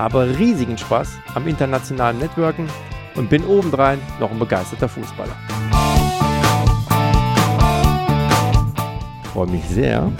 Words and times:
habe 0.00 0.38
riesigen 0.38 0.78
Spaß 0.78 1.18
am 1.34 1.46
internationalen 1.46 2.18
Networken 2.18 2.66
und 3.16 3.28
bin 3.28 3.44
obendrein 3.44 3.98
noch 4.18 4.30
ein 4.30 4.38
begeisterter 4.38 4.88
Fußballer. 4.88 5.36
Ich 9.22 9.28
freue 9.28 9.46
mich 9.48 9.62
sehr, 9.64 10.10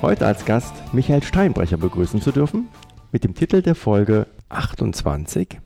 heute 0.00 0.26
als 0.26 0.46
Gast 0.46 0.72
Michael 0.94 1.22
Steinbrecher 1.22 1.76
begrüßen 1.76 2.22
zu 2.22 2.32
dürfen 2.32 2.68
mit 3.12 3.22
dem 3.22 3.34
Titel 3.34 3.60
der 3.60 3.74
Folge 3.74 4.26
28 4.48 5.60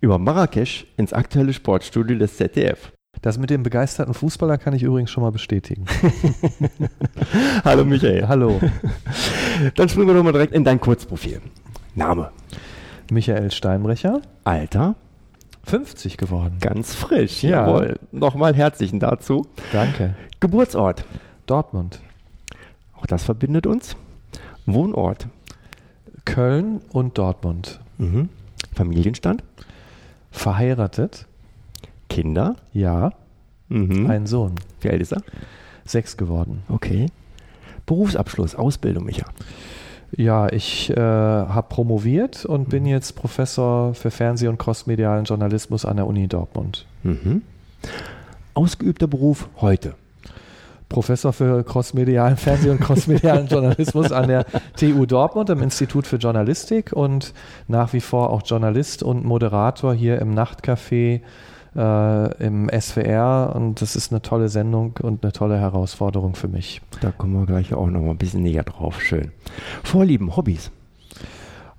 über 0.00 0.18
Marrakesch 0.18 0.86
ins 0.96 1.12
aktuelle 1.12 1.52
Sportstudio 1.52 2.16
des 2.16 2.38
ZDF. 2.38 2.92
Das 3.20 3.36
mit 3.36 3.50
dem 3.50 3.62
begeisterten 3.62 4.14
Fußballer 4.14 4.56
kann 4.56 4.72
ich 4.72 4.82
übrigens 4.82 5.10
schon 5.10 5.22
mal 5.22 5.32
bestätigen. 5.32 5.84
Hallo 7.64 7.84
Michael. 7.84 8.26
Hallo. 8.26 8.58
Dann 9.74 9.90
springen 9.90 10.06
wir 10.06 10.14
doch 10.14 10.24
mal 10.24 10.32
direkt 10.32 10.54
in 10.54 10.64
dein 10.64 10.80
Kurzprofil. 10.80 11.42
Name. 11.94 12.30
Michael 13.12 13.50
Steinbrecher. 13.50 14.22
Alter. 14.44 14.94
50 15.64 16.16
geworden. 16.16 16.56
Ganz 16.60 16.94
frisch. 16.94 17.42
Ja. 17.42 17.66
Jawohl. 17.66 17.98
Nochmal 18.10 18.54
herzlichen 18.54 19.00
dazu. 19.00 19.46
Danke. 19.70 20.14
Geburtsort. 20.40 21.04
Dortmund. 21.46 22.00
Auch 22.96 23.06
das 23.06 23.22
verbindet 23.22 23.66
uns. 23.66 23.96
Wohnort. 24.64 25.26
Köln 26.24 26.80
und 26.90 27.18
Dortmund. 27.18 27.80
Mhm. 27.98 28.30
Familienstand. 28.74 29.44
Verheiratet. 30.30 31.26
Kinder. 32.08 32.56
Ja. 32.72 33.12
Mhm. 33.68 34.10
Ein 34.10 34.26
Sohn. 34.26 34.54
Wie 34.80 34.88
alt 34.88 35.02
ist 35.02 35.12
er? 35.12 35.22
Sechs 35.84 36.16
geworden. 36.16 36.62
Okay. 36.68 37.06
Berufsabschluss, 37.84 38.54
Ausbildung, 38.54 39.04
Micha. 39.04 39.26
Ja, 39.26 39.32
ich 40.16 40.90
äh, 40.90 40.96
habe 40.96 41.66
promoviert 41.68 42.44
und 42.44 42.68
bin 42.68 42.86
jetzt 42.86 43.16
Professor 43.16 43.94
für 43.94 44.10
Fernseh- 44.10 44.48
und 44.48 44.58
crossmedialen 44.58 45.24
Journalismus 45.24 45.84
an 45.84 45.96
der 45.96 46.06
Uni 46.06 46.28
Dortmund. 46.28 46.86
Mhm. 47.02 47.42
Ausgeübter 48.54 49.06
Beruf 49.06 49.48
heute. 49.60 49.94
Professor 50.92 51.32
für 51.32 51.64
crossmedialen 51.64 52.36
Fernseh- 52.36 52.70
und 52.70 52.80
crossmedialen 52.80 53.46
Journalismus 53.50 54.12
an 54.12 54.28
der 54.28 54.44
TU 54.76 55.06
Dortmund 55.06 55.48
im 55.48 55.62
Institut 55.62 56.06
für 56.06 56.16
Journalistik 56.16 56.92
und 56.92 57.32
nach 57.66 57.94
wie 57.94 58.00
vor 58.00 58.28
auch 58.30 58.42
Journalist 58.44 59.02
und 59.02 59.24
Moderator 59.24 59.94
hier 59.94 60.20
im 60.20 60.34
Nachtcafé 60.34 61.22
äh, 61.76 62.44
im 62.44 62.68
SWR 62.68 63.52
und 63.54 63.80
das 63.80 63.96
ist 63.96 64.12
eine 64.12 64.22
tolle 64.22 64.48
Sendung 64.48 64.94
und 65.02 65.24
eine 65.24 65.32
tolle 65.32 65.58
Herausforderung 65.58 66.34
für 66.34 66.48
mich. 66.48 66.80
Da 67.00 67.10
kommen 67.10 67.34
wir 67.34 67.46
gleich 67.46 67.72
auch 67.74 67.86
noch 67.86 68.00
mal 68.00 68.10
ein 68.10 68.18
bisschen 68.18 68.42
näher 68.42 68.64
drauf. 68.64 69.02
Schön. 69.02 69.32
Vorlieben, 69.82 70.36
Hobbys. 70.36 70.70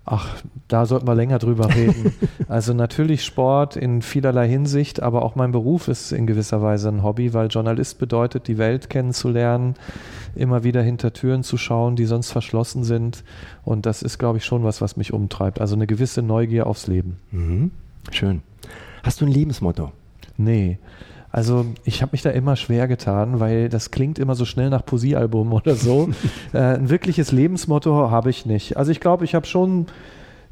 Ach, 0.06 0.36
da 0.68 0.86
sollten 0.86 1.08
wir 1.08 1.16
länger 1.16 1.40
drüber 1.40 1.74
reden. 1.74 2.14
also 2.50 2.74
natürlich 2.74 3.24
Sport 3.24 3.78
in 3.78 4.02
vielerlei 4.02 4.50
Hinsicht, 4.50 5.02
aber 5.02 5.22
auch 5.24 5.36
mein 5.36 5.54
Beruf 5.54 5.88
ist 5.88 6.12
in 6.12 6.28
gewisser 6.28 6.62
Weise 6.62 6.90
ein 6.90 7.04
Hobby, 7.04 7.34
weil 7.34 7.48
Journalist 7.48 8.00
bedeutet, 8.00 8.50
die 8.50 8.58
Welt 8.58 8.90
kennenzulernen, 8.90 9.76
immer 10.36 10.66
wieder 10.66 10.82
hinter 10.82 11.14
Türen 11.14 11.44
zu 11.44 11.56
schauen, 11.56 11.96
die 11.96 12.06
sonst 12.06 12.32
verschlossen 12.32 12.84
sind. 12.84 13.24
Und 13.64 13.86
das 13.86 14.02
ist, 14.04 14.18
glaube 14.20 14.40
ich, 14.40 14.46
schon 14.46 14.66
was, 14.66 14.82
was 14.82 14.98
mich 14.98 15.14
umtreibt. 15.14 15.62
Also 15.62 15.76
eine 15.76 15.88
gewisse 15.88 16.22
Neugier 16.22 16.68
aufs 16.68 16.88
Leben. 16.88 17.18
Mhm. 17.32 17.72
Schön. 18.12 18.42
Hast 19.04 19.22
du 19.22 19.26
ein 19.26 19.32
Lebensmotto? 19.32 19.92
Nee. 20.38 20.80
Also 21.30 21.66
ich 21.84 22.02
habe 22.02 22.12
mich 22.14 22.22
da 22.22 22.30
immer 22.30 22.56
schwer 22.56 22.88
getan, 22.88 23.40
weil 23.40 23.68
das 23.68 23.92
klingt 23.92 24.20
immer 24.20 24.36
so 24.36 24.46
schnell 24.46 24.70
nach 24.70 24.86
Poesiealbum 24.86 25.52
oder 25.54 25.76
so. 25.76 26.10
äh, 26.54 26.60
ein 26.60 26.90
wirkliches 26.90 27.32
Lebensmotto 27.32 28.10
habe 28.10 28.30
ich 28.30 28.46
nicht. 28.46 28.78
Also 28.78 28.92
ich 28.92 29.00
glaube, 29.00 29.26
ich 29.26 29.36
habe 29.36 29.46
schon 29.46 29.88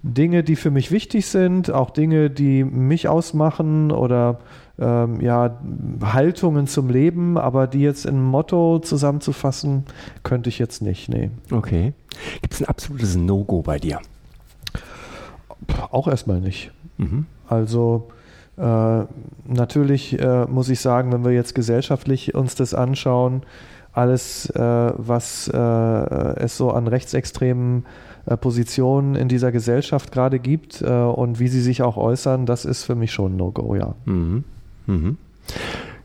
Dinge, 0.04 0.44
die 0.44 0.56
für 0.56 0.72
mich 0.72 0.92
wichtig 0.92 1.28
sind, 1.28 1.72
auch 1.72 1.92
Dinge, 1.92 2.30
die 2.32 2.64
mich 2.64 3.08
ausmachen 3.08 3.92
oder 3.92 4.40
ähm, 4.80 5.22
ja, 5.22 5.60
Haltungen 6.02 6.66
zum 6.66 6.90
Leben, 6.90 7.38
aber 7.38 7.68
die 7.68 7.82
jetzt 7.82 8.08
in 8.08 8.16
ein 8.16 8.24
Motto 8.24 8.80
zusammenzufassen, 8.80 9.86
könnte 10.24 10.50
ich 10.50 10.58
jetzt 10.58 10.82
nicht. 10.82 11.08
Nee. 11.10 11.30
Okay. 11.52 11.94
Gibt 12.42 12.56
es 12.56 12.62
ein 12.62 12.68
absolutes 12.68 13.16
No-Go 13.16 13.62
bei 13.62 13.78
dir? 13.78 14.00
Auch 15.92 16.08
erstmal 16.08 16.42
nicht. 16.42 16.72
Mhm. 16.98 17.28
Also 17.48 18.10
äh, 18.62 19.06
natürlich 19.48 20.20
äh, 20.20 20.46
muss 20.46 20.70
ich 20.70 20.80
sagen, 20.80 21.12
wenn 21.12 21.24
wir 21.24 21.32
jetzt 21.32 21.56
gesellschaftlich 21.56 22.36
uns 22.36 22.56
das 22.56 22.74
anschauen, 22.74 23.42
alles, 23.94 24.50
äh, 24.52 24.60
was 24.60 25.50
äh, 25.54 25.58
es 25.58 26.58
so 26.58 26.72
an 26.72 26.88
rechtsextremen 26.88 27.86
äh, 28.26 28.38
Positionen 28.38 29.16
in 29.16 29.28
dieser 29.28 29.52
Gesellschaft 29.52 30.12
gerade 30.12 30.40
gibt 30.40 30.82
und 30.82 31.40
wie 31.40 31.48
sie 31.48 31.62
sich 31.62 31.82
auch 31.82 31.98
äußern, 31.98 32.46
das 32.46 32.66
ist 32.66 32.84
für 32.84 32.96
mich 32.96 33.12
schon 33.12 33.34
ein 33.34 33.38
No-Go, 33.38 33.76
ja. 33.76 33.96
Mhm. 34.06 34.44
Mhm. 34.86 35.18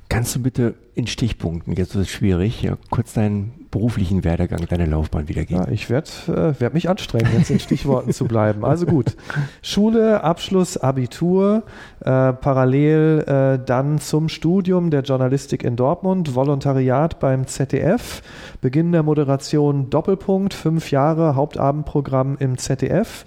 Kannst 0.09 0.35
du 0.35 0.41
bitte 0.41 0.75
in 0.95 1.07
Stichpunkten, 1.07 1.75
jetzt 1.75 1.95
wird 1.95 2.07
es 2.07 2.11
schwierig, 2.11 2.63
ja, 2.63 2.79
kurz 2.91 3.13
deinen 3.13 3.66
beruflichen 3.71 4.25
Werdegang, 4.25 4.67
deine 4.69 4.87
Laufbahn 4.87 5.29
wiedergeben? 5.29 5.65
Ja, 5.65 5.71
ich 5.71 5.91
werde 5.91 6.09
äh, 6.29 6.61
werd 6.61 6.75
mich 6.75 6.89
anstrengen, 6.89 7.29
jetzt 7.37 7.51
in 7.51 7.61
Stichworten 7.61 8.13
zu 8.13 8.27
bleiben. 8.27 8.65
Also 8.65 8.87
gut, 8.87 9.17
Schule, 9.63 10.23
Abschluss, 10.23 10.77
Abitur, 10.77 11.63
äh, 12.01 12.33
parallel 12.33 13.25
äh, 13.27 13.65
dann 13.65 13.99
zum 13.99 14.29
Studium 14.29 14.91
der 14.91 15.03
Journalistik 15.03 15.65
in 15.65 15.77
Dortmund, 15.77 16.35
Volontariat 16.35 17.19
beim 17.19 17.47
ZDF, 17.47 18.23
Beginn 18.61 18.93
der 18.93 19.03
Moderation 19.03 19.91
Doppelpunkt, 19.91 20.55
fünf 20.55 20.91
Jahre 20.91 21.37
Hauptabendprogramm 21.37 22.37
im 22.39 22.59
ZDF. 22.59 23.25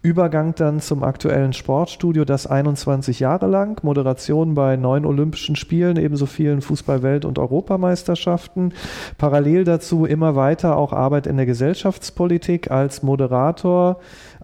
Übergang 0.00 0.54
dann 0.54 0.80
zum 0.80 1.02
aktuellen 1.02 1.52
Sportstudio, 1.52 2.24
das 2.24 2.46
21 2.46 3.18
Jahre 3.18 3.48
lang, 3.48 3.82
Moderation 3.82 4.54
bei 4.54 4.76
neun 4.76 5.04
Olympischen 5.04 5.56
Spielen, 5.56 5.96
ebenso 5.96 6.26
vielen 6.26 6.60
Fußball-Welt- 6.60 7.24
und 7.24 7.38
Europameisterschaften. 7.38 8.74
Parallel 9.18 9.64
dazu 9.64 10.04
immer 10.04 10.36
weiter 10.36 10.76
auch 10.76 10.92
Arbeit 10.92 11.26
in 11.26 11.36
der 11.36 11.46
Gesellschaftspolitik 11.46 12.70
als 12.70 13.02
Moderator, 13.02 13.98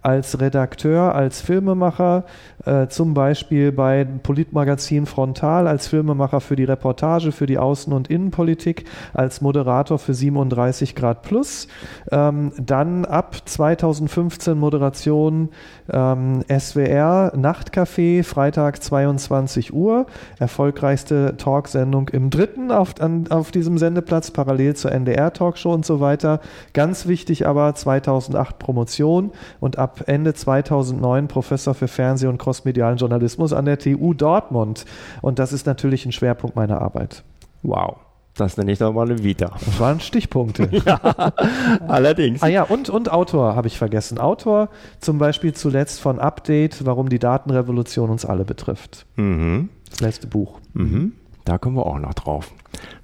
als 0.05 0.39
Redakteur, 0.39 1.15
als 1.15 1.41
Filmemacher, 1.41 2.25
äh, 2.63 2.87
zum 2.87 3.15
Beispiel 3.15 3.71
bei 3.71 4.05
Politmagazin 4.05 5.07
Frontal, 5.07 5.67
als 5.67 5.87
Filmemacher 5.87 6.41
für 6.41 6.55
die 6.55 6.63
Reportage, 6.63 7.31
für 7.31 7.47
die 7.47 7.57
Außen- 7.57 7.91
und 7.91 8.07
Innenpolitik, 8.07 8.85
als 9.15 9.41
Moderator 9.41 9.97
für 9.97 10.13
37 10.13 10.93
Grad 10.93 11.23
Plus. 11.23 11.67
Ähm, 12.11 12.51
dann 12.57 13.05
ab 13.05 13.35
2015 13.45 14.59
Moderation 14.59 15.49
ähm, 15.91 16.43
SWR 16.47 17.33
Nachtcafé, 17.35 18.23
Freitag 18.23 18.83
22 18.83 19.73
Uhr. 19.73 20.05
Erfolgreichste 20.37 21.35
Talksendung 21.37 22.09
im 22.09 22.29
dritten 22.29 22.69
auf, 22.69 23.01
an, 23.01 23.25
auf 23.31 23.49
diesem 23.49 23.79
Sendeplatz, 23.79 24.29
parallel 24.29 24.75
zur 24.75 24.91
NDR-Talkshow 24.91 25.73
und 25.73 25.83
so 25.83 25.99
weiter. 25.99 26.41
Ganz 26.73 27.07
wichtig 27.07 27.47
aber 27.47 27.73
2008 27.73 28.59
Promotion 28.59 29.31
und 29.59 29.79
ab 29.79 29.94
Ende 30.01 30.33
2009 30.33 31.27
Professor 31.27 31.73
für 31.73 31.87
Fernseh- 31.87 32.27
und 32.27 32.37
crossmedialen 32.37 32.97
Journalismus 32.97 33.53
an 33.53 33.65
der 33.65 33.79
TU 33.79 34.13
Dortmund. 34.13 34.85
Und 35.21 35.39
das 35.39 35.53
ist 35.53 35.65
natürlich 35.65 36.05
ein 36.05 36.11
Schwerpunkt 36.11 36.55
meiner 36.55 36.81
Arbeit. 36.81 37.23
Wow. 37.63 37.97
Das 38.35 38.57
nenne 38.57 38.73
ich 38.73 38.79
doch 38.79 38.91
mal 38.91 39.09
eine 39.09 39.23
Vita. 39.23 39.51
Das 39.63 39.79
waren 39.79 40.01
Stichpunkte. 40.01 40.69
Allerdings. 41.87 42.43
Ah 42.43 42.47
ja, 42.47 42.63
und, 42.63 42.89
und 42.89 43.09
Autor 43.09 43.55
habe 43.55 43.67
ich 43.67 43.77
vergessen. 43.77 44.17
Autor 44.17 44.69
zum 44.99 45.19
Beispiel 45.19 45.53
zuletzt 45.53 46.01
von 46.01 46.19
Update, 46.19 46.85
warum 46.85 47.07
die 47.07 47.19
Datenrevolution 47.19 48.09
uns 48.09 48.25
alle 48.25 48.43
betrifft. 48.43 49.05
Mhm. 49.15 49.69
Das 49.89 50.01
letzte 50.01 50.27
Buch. 50.27 50.59
Mhm. 50.73 51.13
Da 51.45 51.57
kommen 51.57 51.77
wir 51.77 51.85
auch 51.85 51.99
noch 51.99 52.13
drauf 52.13 52.51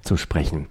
zu 0.02 0.18
sprechen. 0.18 0.66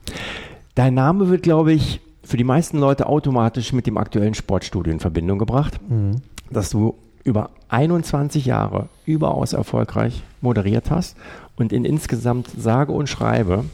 Dein 0.75 0.94
Name 0.94 1.29
wird, 1.29 1.41
glaube 1.41 1.74
ich, 1.74 2.00
für 2.23 2.38
die 2.38 2.44
meisten 2.44 2.77
Leute 2.79 3.07
automatisch 3.07 3.73
mit 3.73 3.88
dem 3.88 3.97
aktuellen 3.97 4.33
Sportstudio 4.33 4.94
in 4.94 5.00
Verbindung 5.00 5.39
gebracht, 5.39 5.79
Mhm. 5.89 6.18
dass 6.50 6.69
du 6.69 6.95
über 7.23 7.50
21 7.69 8.45
Jahre 8.45 8.89
überaus 9.06 9.53
erfolgreich 9.53 10.23
moderiert 10.41 10.89
hast 10.91 11.15
und 11.56 11.71
in 11.71 11.85
insgesamt 11.85 12.50
sage 12.57 12.91
und 12.91 13.07
schreibe 13.09 13.65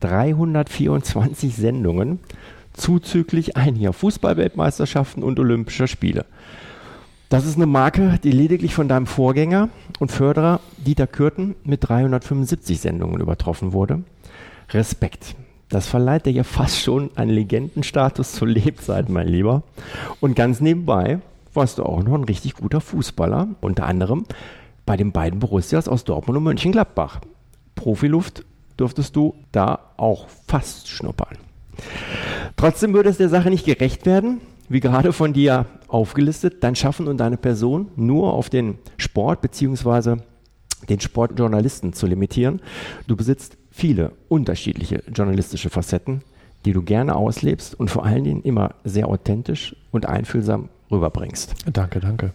324 0.00 1.54
Sendungen 1.54 2.18
zuzüglich 2.72 3.56
einiger 3.56 3.92
Fußballweltmeisterschaften 3.92 5.22
und 5.22 5.38
Olympischer 5.38 5.86
Spiele. 5.86 6.24
Das 7.28 7.46
ist 7.46 7.56
eine 7.56 7.66
Marke, 7.66 8.18
die 8.22 8.30
lediglich 8.30 8.74
von 8.74 8.88
deinem 8.88 9.06
Vorgänger 9.06 9.68
und 9.98 10.12
Förderer 10.12 10.60
Dieter 10.78 11.06
Kürten 11.06 11.54
mit 11.64 11.88
375 11.88 12.80
Sendungen 12.80 13.20
übertroffen 13.20 13.72
wurde. 13.72 14.02
Respekt. 14.70 15.34
Das 15.74 15.88
verleiht 15.88 16.24
dir 16.24 16.30
ja 16.30 16.44
fast 16.44 16.78
schon 16.78 17.10
einen 17.16 17.32
Legendenstatus 17.32 18.30
zur 18.30 18.46
Lebzeit, 18.46 19.08
mein 19.08 19.26
Lieber. 19.26 19.64
Und 20.20 20.36
ganz 20.36 20.60
nebenbei 20.60 21.18
warst 21.52 21.78
du 21.78 21.82
auch 21.82 22.04
noch 22.04 22.14
ein 22.14 22.22
richtig 22.22 22.54
guter 22.54 22.80
Fußballer, 22.80 23.48
unter 23.60 23.84
anderem 23.86 24.24
bei 24.86 24.96
den 24.96 25.10
beiden 25.10 25.40
Borussias 25.40 25.88
aus 25.88 26.04
Dortmund 26.04 26.38
und 26.38 26.44
Mönchengladbach. 26.44 27.22
Profiluft 27.74 28.44
durftest 28.76 29.16
du 29.16 29.34
da 29.50 29.80
auch 29.96 30.28
fast 30.46 30.88
schnuppern. 30.88 31.36
Trotzdem 32.56 32.94
würde 32.94 33.08
es 33.08 33.16
der 33.16 33.28
Sache 33.28 33.50
nicht 33.50 33.66
gerecht 33.66 34.06
werden, 34.06 34.42
wie 34.68 34.78
gerade 34.78 35.12
von 35.12 35.32
dir 35.32 35.66
aufgelistet, 35.88 36.62
dein 36.62 36.76
Schaffen 36.76 37.08
und 37.08 37.16
deine 37.16 37.36
Person 37.36 37.88
nur 37.96 38.32
auf 38.32 38.48
den 38.48 38.78
Sport 38.96 39.40
bzw. 39.40 40.18
den 40.88 41.00
Sportjournalisten 41.00 41.94
zu 41.94 42.06
limitieren. 42.06 42.62
Du 43.08 43.16
besitzt 43.16 43.56
viele 43.74 44.12
unterschiedliche 44.28 45.02
journalistische 45.12 45.68
Facetten, 45.68 46.22
die 46.64 46.72
du 46.72 46.82
gerne 46.82 47.16
auslebst 47.16 47.78
und 47.78 47.90
vor 47.90 48.04
allen 48.06 48.22
Dingen 48.22 48.42
immer 48.42 48.76
sehr 48.84 49.08
authentisch 49.08 49.74
und 49.90 50.06
einfühlsam 50.06 50.68
rüberbringst. 50.90 51.54
Danke, 51.72 51.98
danke. 51.98 52.30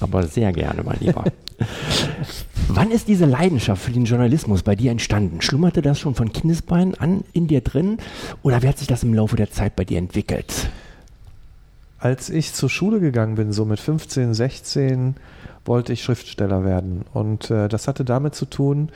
Aber 0.00 0.22
sehr 0.28 0.52
gerne, 0.52 0.84
mein 0.84 1.00
Lieber. 1.00 1.24
Wann 2.68 2.92
ist 2.92 3.08
diese 3.08 3.24
Leidenschaft 3.24 3.82
für 3.82 3.90
den 3.90 4.04
Journalismus 4.04 4.62
bei 4.62 4.76
dir 4.76 4.92
entstanden? 4.92 5.40
Schlummerte 5.40 5.82
das 5.82 5.98
schon 5.98 6.14
von 6.14 6.32
Kindesbeinen 6.32 6.94
an 6.94 7.24
in 7.32 7.48
dir 7.48 7.60
drin 7.60 7.98
oder 8.42 8.62
wie 8.62 8.68
hat 8.68 8.78
sich 8.78 8.86
das 8.86 9.02
im 9.02 9.12
Laufe 9.12 9.34
der 9.34 9.50
Zeit 9.50 9.74
bei 9.74 9.84
dir 9.84 9.98
entwickelt? 9.98 10.70
Als 11.98 12.30
ich 12.30 12.54
zur 12.54 12.70
Schule 12.70 13.00
gegangen 13.00 13.34
bin, 13.34 13.52
so 13.52 13.64
mit 13.64 13.80
15, 13.80 14.32
16, 14.32 15.16
wollte 15.64 15.92
ich 15.92 16.04
Schriftsteller 16.04 16.64
werden. 16.64 17.04
Und 17.12 17.50
äh, 17.50 17.66
das 17.68 17.88
hatte 17.88 18.04
damit 18.04 18.36
zu 18.36 18.46
tun, 18.46 18.90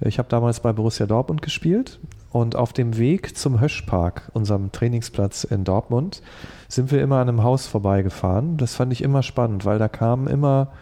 ich 0.00 0.18
habe 0.18 0.28
damals 0.28 0.60
bei 0.60 0.72
Borussia 0.72 1.06
Dortmund 1.06 1.42
gespielt 1.42 2.00
und 2.30 2.56
auf 2.56 2.72
dem 2.72 2.98
Weg 2.98 3.36
zum 3.36 3.60
Höschpark, 3.60 4.30
unserem 4.32 4.72
Trainingsplatz 4.72 5.44
in 5.44 5.64
Dortmund, 5.64 6.22
sind 6.68 6.90
wir 6.90 7.00
immer 7.00 7.16
an 7.16 7.28
einem 7.28 7.44
Haus 7.44 7.66
vorbeigefahren. 7.66 8.56
Das 8.56 8.74
fand 8.74 8.92
ich 8.92 9.02
immer 9.02 9.22
spannend, 9.22 9.64
weil 9.64 9.78
da 9.78 9.88
kamen 9.88 10.26
immer 10.26 10.72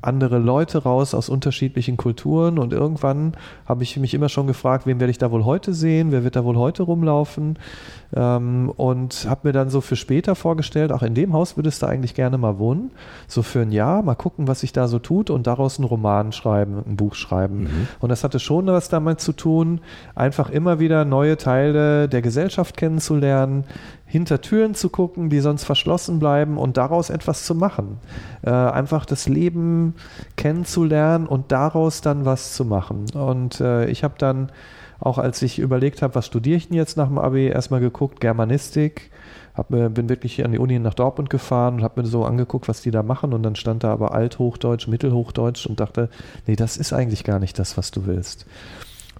andere 0.00 0.38
Leute 0.38 0.84
raus 0.84 1.12
aus 1.14 1.28
unterschiedlichen 1.28 1.96
Kulturen 1.96 2.58
und 2.58 2.72
irgendwann 2.72 3.32
habe 3.66 3.82
ich 3.82 3.96
mich 3.96 4.14
immer 4.14 4.28
schon 4.28 4.46
gefragt, 4.46 4.86
wen 4.86 5.00
werde 5.00 5.10
ich 5.10 5.18
da 5.18 5.32
wohl 5.32 5.44
heute 5.44 5.74
sehen, 5.74 6.12
wer 6.12 6.22
wird 6.22 6.36
da 6.36 6.44
wohl 6.44 6.56
heute 6.56 6.84
rumlaufen 6.84 7.58
ähm, 8.14 8.72
und 8.76 9.26
habe 9.28 9.48
mir 9.48 9.52
dann 9.52 9.70
so 9.70 9.80
für 9.80 9.96
später 9.96 10.34
vorgestellt, 10.34 10.92
auch 10.92 11.02
in 11.02 11.14
dem 11.14 11.32
Haus 11.32 11.56
würdest 11.56 11.82
du 11.82 11.86
eigentlich 11.86 12.14
gerne 12.14 12.38
mal 12.38 12.58
wohnen, 12.58 12.90
so 13.26 13.42
für 13.42 13.60
ein 13.60 13.72
Jahr, 13.72 14.02
mal 14.02 14.14
gucken, 14.14 14.48
was 14.48 14.60
sich 14.60 14.72
da 14.72 14.88
so 14.88 14.98
tut 14.98 15.30
und 15.30 15.46
daraus 15.46 15.78
einen 15.78 15.86
Roman 15.86 16.32
schreiben, 16.32 16.82
ein 16.86 16.96
Buch 16.96 17.14
schreiben. 17.14 17.62
Mhm. 17.62 17.88
Und 18.00 18.08
das 18.08 18.24
hatte 18.24 18.38
schon 18.38 18.66
was 18.66 18.88
damit 18.88 19.20
zu 19.20 19.32
tun, 19.32 19.80
einfach 20.14 20.50
immer 20.50 20.78
wieder 20.78 21.04
neue 21.04 21.36
Teile 21.36 22.08
der 22.08 22.22
Gesellschaft 22.22 22.76
kennenzulernen, 22.76 23.64
hinter 24.06 24.40
Türen 24.40 24.74
zu 24.74 24.88
gucken, 24.88 25.28
die 25.28 25.40
sonst 25.40 25.64
verschlossen 25.64 26.18
bleiben 26.18 26.56
und 26.56 26.78
daraus 26.78 27.10
etwas 27.10 27.44
zu 27.44 27.54
machen. 27.54 27.98
Äh, 28.42 28.50
einfach 28.50 29.04
das 29.04 29.28
Leben 29.28 29.94
kennenzulernen 30.36 31.26
und 31.26 31.52
daraus 31.52 32.00
dann 32.00 32.24
was 32.24 32.54
zu 32.54 32.64
machen. 32.64 33.04
Und 33.12 33.60
äh, 33.60 33.86
ich 33.86 34.04
habe 34.04 34.14
dann 34.16 34.50
auch 35.00 35.18
als 35.18 35.42
ich 35.42 35.58
überlegt 35.58 36.02
habe, 36.02 36.14
was 36.14 36.26
studiere 36.26 36.56
ich 36.56 36.68
denn 36.68 36.76
jetzt 36.76 36.96
nach 36.96 37.08
dem 37.08 37.18
Abi, 37.18 37.46
erstmal 37.46 37.80
geguckt, 37.80 38.20
Germanistik, 38.20 39.10
hab 39.54 39.68
bin 39.68 40.08
wirklich 40.08 40.44
an 40.44 40.52
die 40.52 40.58
Uni 40.58 40.78
nach 40.78 40.94
Dortmund 40.94 41.30
gefahren 41.30 41.76
und 41.76 41.82
habe 41.82 42.00
mir 42.00 42.06
so 42.06 42.24
angeguckt, 42.24 42.68
was 42.68 42.80
die 42.80 42.92
da 42.92 43.02
machen. 43.02 43.32
Und 43.32 43.42
dann 43.42 43.56
stand 43.56 43.82
da 43.82 43.92
aber 43.92 44.14
Althochdeutsch, 44.14 44.86
Mittelhochdeutsch 44.86 45.66
und 45.66 45.80
dachte, 45.80 46.10
nee, 46.46 46.54
das 46.54 46.76
ist 46.76 46.92
eigentlich 46.92 47.24
gar 47.24 47.40
nicht 47.40 47.58
das, 47.58 47.76
was 47.76 47.90
du 47.90 48.06
willst. 48.06 48.46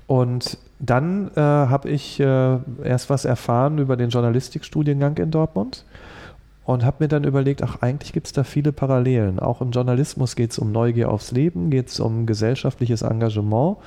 Und 0.07 0.57
dann 0.79 1.31
äh, 1.35 1.41
habe 1.41 1.91
ich 1.91 2.21
äh, 2.21 2.59
erst 2.85 3.11
was 3.11 3.25
erfahren 3.25 3.79
über 3.79 3.97
den 3.97 4.11
Journalistikstudiengang 4.11 5.17
in 5.19 5.33
Dortmund 5.33 5.85
und 6.69 6.85
habe 6.85 6.97
mir 7.01 7.09
dann 7.09 7.25
überlegt, 7.25 7.63
ach, 7.63 7.81
eigentlich 7.81 8.13
gibt 8.13 8.27
es 8.27 8.35
da 8.35 8.45
viele 8.45 8.73
Parallelen. 8.73 9.39
Auch 9.39 9.63
im 9.63 9.71
Journalismus 9.71 10.37
geht 10.37 10.51
es 10.51 10.59
um 10.59 10.71
Neugier 10.71 11.11
aufs 11.11 11.33
Leben, 11.33 11.71
geht 11.71 11.89
es 11.89 11.99
um 11.99 12.27
gesellschaftliches 12.27 13.01
Engagement, 13.01 13.79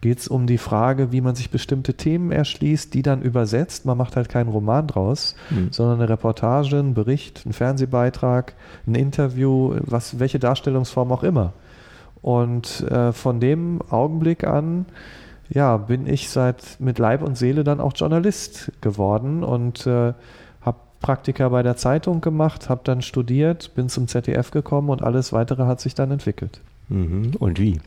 geht 0.00 0.18
es 0.18 0.26
um 0.26 0.48
die 0.48 0.58
Frage, 0.58 1.12
wie 1.12 1.20
man 1.20 1.36
sich 1.36 1.50
bestimmte 1.50 1.94
Themen 1.94 2.32
erschließt, 2.32 2.92
die 2.92 3.02
dann 3.02 3.22
übersetzt. 3.22 3.84
Man 3.84 3.96
macht 3.96 4.16
halt 4.16 4.28
keinen 4.28 4.48
Roman 4.48 4.88
draus, 4.88 5.36
mhm. 5.48 5.68
sondern 5.70 6.00
eine 6.00 6.08
Reportage, 6.08 6.76
einen 6.76 6.94
Bericht, 6.94 7.42
einen 7.44 7.52
Fernsehbeitrag, 7.52 8.54
ein 8.84 8.96
Interview, 8.96 9.76
was, 9.82 10.18
welche 10.18 10.40
Darstellungsform 10.40 11.12
auch 11.12 11.22
immer. 11.22 11.52
Und 12.20 12.80
äh, 12.90 13.12
von 13.12 13.38
dem 13.38 13.80
Augenblick 13.90 14.42
an 14.42 14.86
ja, 15.50 15.76
bin 15.76 16.08
ich 16.08 16.30
seit 16.30 16.80
mit 16.80 16.98
Leib 16.98 17.22
und 17.22 17.38
Seele 17.38 17.62
dann 17.62 17.78
auch 17.78 17.92
Journalist 17.94 18.72
geworden 18.80 19.44
und 19.44 19.86
äh, 19.86 20.14
Praktika 21.04 21.50
bei 21.50 21.62
der 21.62 21.76
Zeitung 21.76 22.22
gemacht, 22.22 22.70
habe 22.70 22.80
dann 22.82 23.02
studiert, 23.02 23.74
bin 23.74 23.90
zum 23.90 24.08
ZDF 24.08 24.50
gekommen 24.50 24.88
und 24.88 25.02
alles 25.02 25.34
weitere 25.34 25.66
hat 25.66 25.78
sich 25.78 25.94
dann 25.94 26.10
entwickelt. 26.10 26.62
Mhm. 26.88 27.32
Und 27.38 27.60
wie? 27.60 27.78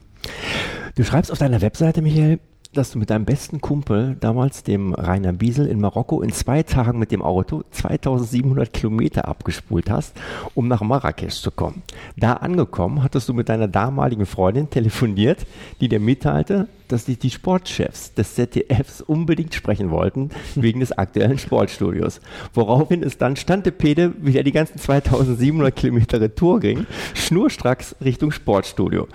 Du 0.96 1.04
schreibst 1.04 1.32
auf 1.32 1.40
deiner 1.40 1.62
Webseite, 1.62 2.04
Michael, 2.04 2.40
dass 2.74 2.92
du 2.92 3.00
mit 3.00 3.10
deinem 3.10 3.26
besten 3.26 3.60
Kumpel, 3.60 4.18
damals 4.20 4.62
dem 4.62 4.94
Rainer 4.94 5.34
Biesel 5.34 5.66
in 5.66 5.82
Marokko, 5.82 6.22
in 6.22 6.32
zwei 6.32 6.62
Tagen 6.62 7.00
mit 7.00 7.12
dem 7.12 7.24
Auto 7.24 7.64
2700 7.72 8.72
Kilometer 8.72 9.28
abgespult 9.28 9.90
hast, 9.90 10.16
um 10.54 10.68
nach 10.68 10.82
Marrakesch 10.82 11.42
zu 11.42 11.50
kommen. 11.50 11.82
Da 12.18 12.34
angekommen, 12.34 13.02
hattest 13.02 13.28
du 13.30 13.34
mit 13.34 13.50
deiner 13.50 13.68
damaligen 13.68 14.28
Freundin 14.28 14.70
telefoniert, 14.70 15.48
die 15.82 15.90
dir 15.90 16.00
mitteilte, 16.00 16.68
dass 16.88 17.06
dich 17.06 17.20
die 17.20 17.30
Sportchefs 17.30 18.14
des 18.14 18.36
ZDFs 18.36 19.02
unbedingt 19.02 19.54
sprechen 19.54 19.92
wollten, 19.92 20.30
wegen 20.56 20.80
des 20.80 20.92
aktuellen 20.92 21.38
Sportstudios. 21.38 22.22
Woraufhin 22.54 23.04
es 23.04 23.18
dann 23.18 23.36
Stantepede 23.36 24.14
wieder 24.20 24.44
die 24.44 24.52
ganzen 24.52 24.78
2700 24.78 25.76
Kilometer 25.76 26.22
Retour 26.22 26.60
ging, 26.60 26.86
schnurstracks 27.14 27.96
Richtung 28.04 28.32
Sportstudio. 28.32 29.08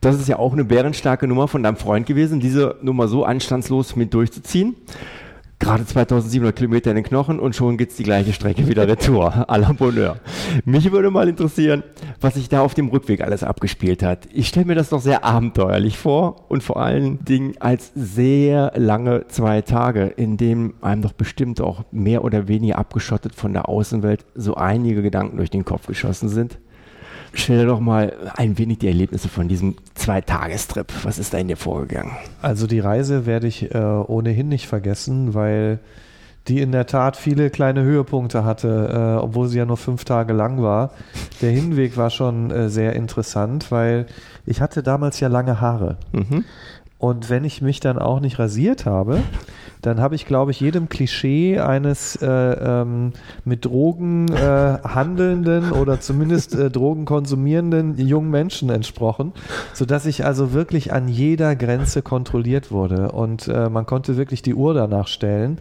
Das 0.00 0.18
ist 0.18 0.28
ja 0.28 0.38
auch 0.38 0.52
eine 0.52 0.64
bärenstarke 0.64 1.26
Nummer 1.26 1.48
von 1.48 1.62
deinem 1.62 1.76
Freund 1.76 2.06
gewesen, 2.06 2.40
diese 2.40 2.76
Nummer 2.82 3.08
so 3.08 3.24
anstandslos 3.24 3.96
mit 3.96 4.14
durchzuziehen 4.14 4.76
gerade 5.58 5.84
2700 5.84 6.54
Kilometer 6.54 6.90
in 6.90 6.96
den 6.96 7.04
Knochen 7.04 7.40
und 7.40 7.56
schon 7.56 7.76
geht's 7.76 7.96
die 7.96 8.04
gleiche 8.04 8.32
Strecke 8.32 8.68
wieder 8.68 8.86
retour. 8.86 9.32
à 9.48 9.58
la 9.58 9.72
Bonheur. 9.72 10.18
Mich 10.64 10.90
würde 10.92 11.10
mal 11.10 11.28
interessieren, 11.28 11.82
was 12.20 12.34
sich 12.34 12.48
da 12.48 12.60
auf 12.60 12.74
dem 12.74 12.88
Rückweg 12.88 13.20
alles 13.20 13.42
abgespielt 13.42 14.02
hat. 14.02 14.28
Ich 14.32 14.48
stelle 14.48 14.66
mir 14.66 14.74
das 14.74 14.90
doch 14.90 15.00
sehr 15.00 15.24
abenteuerlich 15.24 15.98
vor 15.98 16.44
und 16.48 16.62
vor 16.62 16.80
allen 16.80 17.24
Dingen 17.24 17.54
als 17.60 17.92
sehr 17.94 18.72
lange 18.76 19.26
zwei 19.28 19.62
Tage, 19.62 20.06
in 20.06 20.36
dem 20.36 20.74
einem 20.80 21.02
doch 21.02 21.12
bestimmt 21.12 21.60
auch 21.60 21.84
mehr 21.90 22.24
oder 22.24 22.48
weniger 22.48 22.78
abgeschottet 22.78 23.34
von 23.34 23.52
der 23.52 23.68
Außenwelt 23.68 24.24
so 24.34 24.54
einige 24.54 25.02
Gedanken 25.02 25.36
durch 25.36 25.50
den 25.50 25.64
Kopf 25.64 25.86
geschossen 25.86 26.28
sind. 26.28 26.58
Schilder 27.34 27.66
doch 27.66 27.80
mal 27.80 28.14
ein 28.36 28.58
wenig 28.58 28.78
die 28.78 28.88
Erlebnisse 28.88 29.28
von 29.28 29.48
diesem 29.48 29.76
Zweitagestrip. 30.08 30.90
Was 31.02 31.18
ist 31.18 31.34
da 31.34 31.38
in 31.38 31.48
dir 31.48 31.58
vorgegangen? 31.58 32.12
Also 32.40 32.66
die 32.66 32.80
Reise 32.80 33.26
werde 33.26 33.46
ich 33.46 33.74
äh, 33.74 33.78
ohnehin 33.78 34.48
nicht 34.48 34.66
vergessen, 34.66 35.34
weil 35.34 35.80
die 36.46 36.62
in 36.62 36.72
der 36.72 36.86
Tat 36.86 37.14
viele 37.14 37.50
kleine 37.50 37.82
Höhepunkte 37.82 38.42
hatte, 38.42 39.18
äh, 39.18 39.22
obwohl 39.22 39.48
sie 39.48 39.58
ja 39.58 39.66
nur 39.66 39.76
fünf 39.76 40.06
Tage 40.06 40.32
lang 40.32 40.62
war. 40.62 40.92
Der 41.42 41.50
Hinweg 41.50 41.98
war 41.98 42.08
schon 42.08 42.50
äh, 42.50 42.70
sehr 42.70 42.94
interessant, 42.94 43.70
weil 43.70 44.06
ich 44.46 44.62
hatte 44.62 44.82
damals 44.82 45.20
ja 45.20 45.28
lange 45.28 45.60
Haare. 45.60 45.98
Mhm. 46.12 46.46
Und 46.96 47.28
wenn 47.28 47.44
ich 47.44 47.60
mich 47.60 47.80
dann 47.80 47.98
auch 47.98 48.20
nicht 48.20 48.38
rasiert 48.38 48.86
habe, 48.86 49.20
dann 49.82 50.00
habe 50.00 50.14
ich, 50.14 50.26
glaube 50.26 50.50
ich, 50.50 50.60
jedem 50.60 50.88
Klischee 50.88 51.58
eines 51.58 52.16
äh, 52.16 52.26
ähm, 52.28 53.12
mit 53.44 53.64
Drogen 53.64 54.28
äh, 54.28 54.78
handelnden 54.82 55.72
oder 55.72 56.00
zumindest 56.00 56.54
äh, 56.54 56.70
Drogen 56.70 57.04
konsumierenden 57.04 57.96
jungen 57.98 58.30
Menschen 58.30 58.70
entsprochen, 58.70 59.32
sodass 59.72 60.06
ich 60.06 60.24
also 60.24 60.52
wirklich 60.52 60.92
an 60.92 61.08
jeder 61.08 61.56
Grenze 61.56 62.02
kontrolliert 62.02 62.70
wurde. 62.70 63.12
Und 63.12 63.48
äh, 63.48 63.68
man 63.68 63.86
konnte 63.86 64.16
wirklich 64.16 64.42
die 64.42 64.54
Uhr 64.54 64.74
danach 64.74 65.08
stellen. 65.08 65.58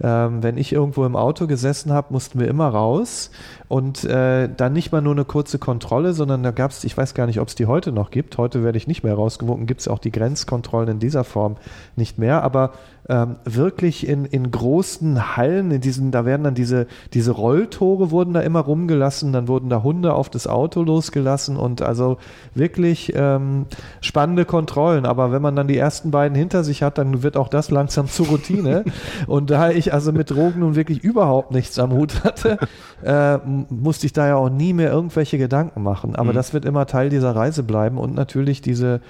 Ähm, 0.00 0.42
wenn 0.42 0.58
ich 0.58 0.72
irgendwo 0.72 1.04
im 1.04 1.16
Auto 1.16 1.46
gesessen 1.46 1.92
habe, 1.92 2.12
mussten 2.12 2.38
wir 2.38 2.48
immer 2.48 2.68
raus 2.68 3.30
und 3.66 4.04
äh, 4.04 4.48
dann 4.48 4.72
nicht 4.72 4.92
mal 4.92 5.02
nur 5.02 5.12
eine 5.12 5.24
kurze 5.24 5.58
Kontrolle, 5.58 6.12
sondern 6.12 6.42
da 6.42 6.52
gab 6.52 6.70
es, 6.70 6.84
ich 6.84 6.96
weiß 6.96 7.14
gar 7.14 7.26
nicht, 7.26 7.40
ob 7.40 7.48
es 7.48 7.54
die 7.54 7.66
heute 7.66 7.92
noch 7.92 8.10
gibt. 8.10 8.38
Heute 8.38 8.62
werde 8.62 8.78
ich 8.78 8.86
nicht 8.86 9.02
mehr 9.02 9.14
rausgewunken, 9.14 9.66
gibt 9.66 9.80
es 9.80 9.88
auch 9.88 9.98
die 9.98 10.12
Grenzkontrollen 10.12 10.88
in 10.88 10.98
dieser 11.00 11.24
Form 11.24 11.56
nicht 11.96 12.18
mehr. 12.18 12.42
Aber 12.42 12.72
ähm, 13.08 13.36
wirklich 13.44 14.06
in, 14.06 14.26
in 14.26 14.50
großen 14.50 15.36
Hallen, 15.36 15.70
in 15.70 15.80
diesen, 15.80 16.10
da 16.10 16.26
werden 16.26 16.44
dann 16.44 16.54
diese, 16.54 16.86
diese 17.14 17.30
Rolltore 17.30 18.10
wurden 18.10 18.34
da 18.34 18.40
immer 18.40 18.60
rumgelassen, 18.60 19.32
dann 19.32 19.48
wurden 19.48 19.70
da 19.70 19.82
Hunde 19.82 20.12
auf 20.12 20.28
das 20.28 20.46
Auto 20.46 20.82
losgelassen 20.82 21.56
und 21.56 21.80
also 21.80 22.18
wirklich 22.54 23.14
ähm, 23.16 23.64
spannende 24.02 24.44
Kontrollen. 24.44 25.06
Aber 25.06 25.32
wenn 25.32 25.40
man 25.40 25.56
dann 25.56 25.68
die 25.68 25.78
ersten 25.78 26.10
beiden 26.10 26.36
hinter 26.36 26.64
sich 26.64 26.82
hat, 26.82 26.98
dann 26.98 27.22
wird 27.22 27.38
auch 27.38 27.48
das 27.48 27.70
langsam 27.70 28.08
zur 28.08 28.26
Routine. 28.26 28.84
und 29.26 29.50
da 29.50 29.70
ich 29.70 29.94
also 29.94 30.12
mit 30.12 30.30
Drogen 30.30 30.60
nun 30.60 30.76
wirklich 30.76 31.02
überhaupt 31.02 31.50
nichts 31.50 31.78
am 31.78 31.92
Hut 31.92 32.24
hatte, 32.24 32.58
äh, 33.02 33.38
musste 33.70 34.04
ich 34.04 34.12
da 34.12 34.28
ja 34.28 34.36
auch 34.36 34.50
nie 34.50 34.74
mehr 34.74 34.90
irgendwelche 34.90 35.38
Gedanken 35.38 35.82
machen. 35.82 36.14
Aber 36.14 36.32
mhm. 36.32 36.36
das 36.36 36.52
wird 36.52 36.66
immer 36.66 36.84
Teil 36.84 37.08
dieser 37.08 37.34
Reise 37.34 37.62
bleiben 37.62 37.96
und 37.96 38.14
natürlich 38.14 38.60
diese 38.60 39.00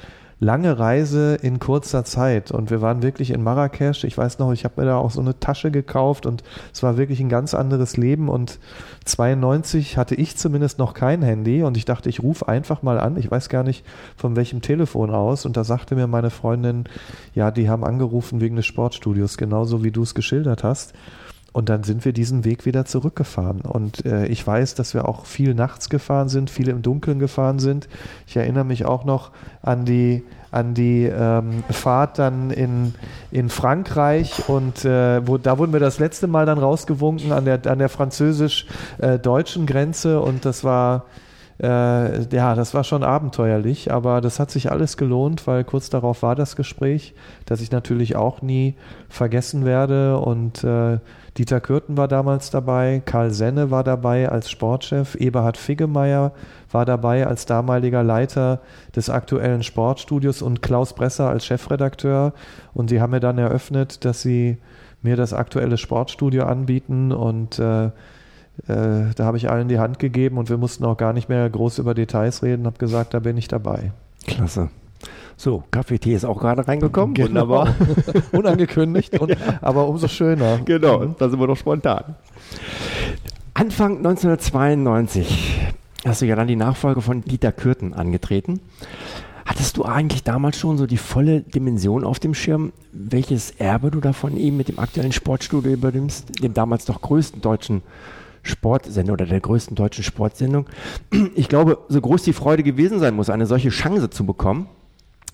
lange 0.40 0.78
Reise 0.78 1.34
in 1.34 1.58
kurzer 1.58 2.04
Zeit. 2.04 2.50
Und 2.50 2.70
wir 2.70 2.80
waren 2.80 3.02
wirklich 3.02 3.30
in 3.30 3.42
Marrakesch. 3.42 4.04
Ich 4.04 4.16
weiß 4.16 4.38
noch, 4.38 4.52
ich 4.52 4.64
habe 4.64 4.80
mir 4.80 4.86
da 4.86 4.96
auch 4.96 5.10
so 5.10 5.20
eine 5.20 5.38
Tasche 5.40 5.70
gekauft 5.70 6.26
und 6.26 6.44
es 6.72 6.82
war 6.82 6.96
wirklich 6.96 7.20
ein 7.20 7.28
ganz 7.28 7.54
anderes 7.54 7.96
Leben. 7.96 8.28
Und 8.28 8.58
92 9.04 9.96
hatte 9.96 10.14
ich 10.14 10.36
zumindest 10.36 10.78
noch 10.78 10.94
kein 10.94 11.22
Handy 11.22 11.62
und 11.62 11.76
ich 11.76 11.84
dachte, 11.84 12.08
ich 12.08 12.22
rufe 12.22 12.46
einfach 12.46 12.82
mal 12.82 13.00
an. 13.00 13.16
Ich 13.16 13.30
weiß 13.30 13.48
gar 13.48 13.64
nicht 13.64 13.84
von 14.16 14.36
welchem 14.36 14.62
Telefon 14.62 15.10
aus. 15.10 15.44
Und 15.44 15.56
da 15.56 15.64
sagte 15.64 15.96
mir 15.96 16.06
meine 16.06 16.30
Freundin, 16.30 16.84
ja, 17.34 17.50
die 17.50 17.68
haben 17.68 17.84
angerufen 17.84 18.40
wegen 18.40 18.56
des 18.56 18.66
Sportstudios, 18.66 19.38
genauso 19.38 19.82
wie 19.82 19.90
du 19.90 20.02
es 20.02 20.14
geschildert 20.14 20.62
hast. 20.62 20.94
Und 21.52 21.70
dann 21.70 21.82
sind 21.82 22.04
wir 22.04 22.12
diesen 22.12 22.44
Weg 22.44 22.66
wieder 22.66 22.84
zurückgefahren. 22.84 23.62
Und 23.62 24.04
äh, 24.04 24.26
ich 24.26 24.46
weiß, 24.46 24.74
dass 24.74 24.92
wir 24.94 25.08
auch 25.08 25.24
viel 25.24 25.54
nachts 25.54 25.88
gefahren 25.88 26.28
sind, 26.28 26.50
viel 26.50 26.68
im 26.68 26.82
Dunkeln 26.82 27.18
gefahren 27.18 27.58
sind. 27.58 27.88
Ich 28.26 28.36
erinnere 28.36 28.64
mich 28.64 28.84
auch 28.84 29.04
noch 29.04 29.30
an 29.62 29.84
die, 29.86 30.24
an 30.50 30.74
die 30.74 31.04
ähm, 31.04 31.64
Fahrt 31.70 32.18
dann 32.18 32.50
in, 32.50 32.94
in 33.30 33.48
Frankreich 33.48 34.48
und 34.48 34.84
äh, 34.84 35.26
wo, 35.26 35.38
da 35.38 35.58
wurden 35.58 35.72
wir 35.72 35.80
das 35.80 35.98
letzte 35.98 36.26
Mal 36.26 36.46
dann 36.46 36.58
rausgewunken 36.58 37.32
an 37.32 37.44
der, 37.44 37.60
an 37.66 37.78
der 37.78 37.88
französisch-deutschen 37.88 39.66
Grenze 39.66 40.20
und 40.20 40.44
das 40.44 40.64
war 40.64 41.06
äh, 41.60 42.22
ja, 42.34 42.54
das 42.54 42.72
war 42.74 42.84
schon 42.84 43.02
abenteuerlich, 43.02 43.90
aber 43.90 44.20
das 44.20 44.38
hat 44.38 44.50
sich 44.50 44.70
alles 44.70 44.96
gelohnt, 44.96 45.46
weil 45.46 45.64
kurz 45.64 45.90
darauf 45.90 46.22
war 46.22 46.36
das 46.36 46.54
Gespräch, 46.54 47.14
das 47.46 47.60
ich 47.60 47.72
natürlich 47.72 48.14
auch 48.14 48.42
nie 48.42 48.76
vergessen 49.08 49.64
werde 49.64 50.18
und 50.18 50.62
äh, 50.62 50.98
Dieter 51.38 51.60
Kürten 51.60 51.96
war 51.96 52.08
damals 52.08 52.50
dabei, 52.50 53.00
Karl 53.04 53.30
Senne 53.30 53.70
war 53.70 53.84
dabei 53.84 54.28
als 54.28 54.50
Sportchef, 54.50 55.14
Eberhard 55.14 55.56
Figgemeier 55.56 56.32
war 56.72 56.84
dabei 56.84 57.28
als 57.28 57.46
damaliger 57.46 58.02
Leiter 58.02 58.60
des 58.96 59.08
aktuellen 59.08 59.62
Sportstudios 59.62 60.42
und 60.42 60.62
Klaus 60.62 60.94
Bresser 60.94 61.28
als 61.28 61.46
Chefredakteur. 61.46 62.32
Und 62.74 62.90
sie 62.90 63.00
haben 63.00 63.12
mir 63.12 63.20
dann 63.20 63.38
eröffnet, 63.38 64.04
dass 64.04 64.20
sie 64.20 64.58
mir 65.00 65.14
das 65.14 65.32
aktuelle 65.32 65.76
Sportstudio 65.76 66.42
anbieten 66.42 67.12
und 67.12 67.60
äh, 67.60 67.86
äh, 67.86 67.90
da 69.14 69.24
habe 69.24 69.36
ich 69.36 69.48
allen 69.48 69.68
die 69.68 69.78
Hand 69.78 70.00
gegeben 70.00 70.38
und 70.38 70.50
wir 70.50 70.58
mussten 70.58 70.84
auch 70.84 70.96
gar 70.96 71.12
nicht 71.12 71.28
mehr 71.28 71.48
groß 71.48 71.78
über 71.78 71.94
Details 71.94 72.42
reden, 72.42 72.66
habe 72.66 72.78
gesagt, 72.78 73.14
da 73.14 73.20
bin 73.20 73.36
ich 73.36 73.46
dabei. 73.46 73.92
Klasse. 74.26 74.70
So, 75.40 75.62
Kaffee, 75.70 76.00
Tee 76.00 76.14
ist 76.14 76.24
auch 76.24 76.40
gerade 76.40 76.66
reingekommen. 76.66 77.14
Genau. 77.14 77.28
Wunderbar. 77.28 77.74
Unangekündigt, 78.32 79.20
und, 79.20 79.36
aber 79.62 79.86
umso 79.86 80.08
schöner. 80.08 80.58
Genau, 80.64 81.14
da 81.16 81.28
sind 81.28 81.38
wir 81.38 81.46
doch 81.46 81.56
spontan. 81.56 82.16
Anfang 83.54 83.98
1992 83.98 85.60
hast 86.04 86.22
du 86.22 86.26
ja 86.26 86.34
dann 86.34 86.48
die 86.48 86.56
Nachfolge 86.56 87.02
von 87.02 87.22
Dieter 87.22 87.52
Kürten 87.52 87.94
angetreten. 87.94 88.58
Hattest 89.46 89.76
du 89.76 89.84
eigentlich 89.84 90.24
damals 90.24 90.58
schon 90.58 90.76
so 90.76 90.88
die 90.88 90.96
volle 90.96 91.42
Dimension 91.42 92.02
auf 92.02 92.18
dem 92.18 92.34
Schirm, 92.34 92.72
welches 92.90 93.52
Erbe 93.52 93.92
du 93.92 94.00
davon 94.00 94.36
eben 94.36 94.56
mit 94.56 94.66
dem 94.66 94.80
aktuellen 94.80 95.12
Sportstudio 95.12 95.72
übernimmst, 95.72 96.42
dem 96.42 96.52
damals 96.52 96.84
doch 96.84 97.00
größten 97.00 97.42
deutschen 97.42 97.82
Sportsendung 98.42 99.14
oder 99.14 99.26
der 99.26 99.40
größten 99.40 99.76
deutschen 99.76 100.02
Sportsendung? 100.02 100.66
Ich 101.36 101.48
glaube, 101.48 101.78
so 101.88 102.00
groß 102.00 102.24
die 102.24 102.32
Freude 102.32 102.64
gewesen 102.64 102.98
sein 102.98 103.14
muss, 103.14 103.30
eine 103.30 103.46
solche 103.46 103.68
Chance 103.68 104.10
zu 104.10 104.26
bekommen, 104.26 104.66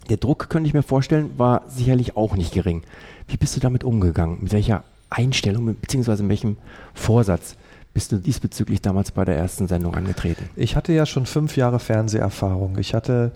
der 0.08 0.16
Druck, 0.16 0.49
könnte 0.49 0.68
ich 0.68 0.75
mir 0.75 0.82
vorstellen, 0.82 1.30
war 1.37 1.62
sicherlich 1.68 2.16
auch 2.16 2.37
nicht 2.37 2.52
gering. 2.52 2.82
Wie 3.28 3.37
bist 3.37 3.56
du 3.56 3.61
damit 3.61 3.84
umgegangen? 3.84 4.38
Mit 4.40 4.52
welcher 4.52 4.84
Einstellung 5.11 5.76
beziehungsweise 5.80 6.23
mit 6.23 6.30
welchem 6.30 6.56
Vorsatz 6.92 7.56
bist 7.92 8.11
du 8.11 8.16
diesbezüglich 8.16 8.82
damals 8.82 9.12
bei 9.12 9.25
der 9.25 9.37
ersten 9.37 9.68
Sendung 9.68 9.94
angetreten? 9.94 10.50
Ich 10.56 10.75
hatte 10.75 10.92
ja 10.92 11.06
schon 11.06 11.26
fünf 11.26 11.56
Jahre 11.56 11.78
Fernseherfahrung. 11.78 12.76
Ich 12.78 12.92
hatte 12.92 13.30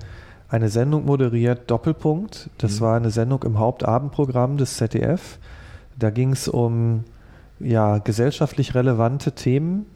eine 0.49 0.69
Sendung 0.69 1.05
moderiert, 1.05 1.71
Doppelpunkt. 1.71 2.51
Das 2.59 2.81
mhm. 2.81 2.85
war 2.85 2.97
eine 2.97 3.11
Sendung 3.11 3.43
im 3.45 3.59
Hauptabendprogramm 3.59 4.57
des 4.57 4.77
ZDF. 4.77 5.39
Da 5.97 6.11
ging 6.11 6.33
es 6.33 6.49
um 6.49 7.05
ja, 7.61 7.99
gesellschaftlich 7.99 8.75
relevante 8.75 9.33
Themen 9.33 9.87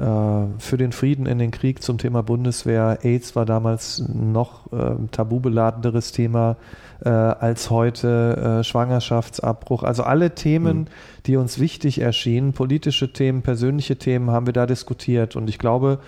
für 0.00 0.76
den 0.78 0.92
Frieden 0.92 1.26
in 1.26 1.38
den 1.38 1.50
Krieg 1.50 1.82
zum 1.82 1.98
Thema 1.98 2.22
Bundeswehr. 2.22 3.00
AIDS 3.02 3.36
war 3.36 3.44
damals 3.44 4.02
noch 4.08 4.72
äh, 4.72 4.94
tabubeladenderes 5.10 6.12
Thema 6.12 6.56
äh, 7.04 7.08
als 7.08 7.70
heute, 7.70 8.60
äh, 8.60 8.64
Schwangerschaftsabbruch. 8.64 9.82
Also 9.82 10.02
alle 10.02 10.34
Themen, 10.34 10.78
mhm. 10.78 10.86
die 11.26 11.36
uns 11.36 11.58
wichtig 11.58 12.00
erschienen, 12.00 12.52
politische 12.52 13.12
Themen, 13.12 13.42
persönliche 13.42 13.96
Themen, 13.96 14.30
haben 14.30 14.46
wir 14.46 14.52
da 14.52 14.66
diskutiert. 14.66 15.36
Und 15.36 15.48
ich 15.48 15.58
glaube, 15.58 15.98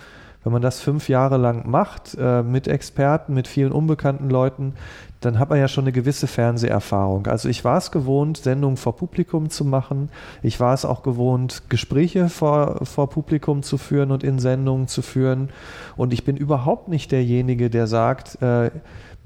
wenn 0.45 0.53
man 0.53 0.63
das 0.63 0.81
fünf 0.81 1.09
Jahre 1.09 1.37
lang 1.37 1.69
macht, 1.71 2.17
äh, 2.19 2.43
mit 2.43 2.69
Experten, 2.69 3.35
mit 3.35 3.49
vielen 3.49 3.73
unbekannten 3.73 4.29
Leuten, 4.29 4.75
dann 5.21 5.39
hat 5.39 5.51
man 5.51 5.59
ja 5.59 5.69
schon 5.69 5.85
eine 5.85 5.93
gewisse 5.93 6.27
Fernseherfahrung. 6.27 7.27
Also 7.29 7.49
ich 7.49 7.65
war 7.65 7.79
es 7.79 7.91
gewohnt, 7.91 8.39
Sendungen 8.39 8.77
vor 8.77 8.97
Publikum 8.97 9.51
zu 9.51 9.65
machen. 9.65 10.11
Ich 10.43 10.59
war 10.59 10.75
es 10.75 10.85
auch 10.85 11.03
gewohnt, 11.03 11.63
Gespräche 11.69 12.29
vor, 12.29 12.85
vor 12.85 13.09
Publikum 13.09 13.63
zu 13.63 13.79
führen 13.79 14.11
und 14.11 14.25
in 14.25 14.41
Sendungen 14.41 14.89
zu 14.89 15.01
führen. 15.01 15.51
Und 15.97 16.13
ich 16.13 16.25
bin 16.25 16.37
überhaupt 16.37 16.89
nicht 16.89 17.13
derjenige, 17.13 17.71
der 17.71 17.87
sagt, 17.87 18.43
äh, 18.43 18.71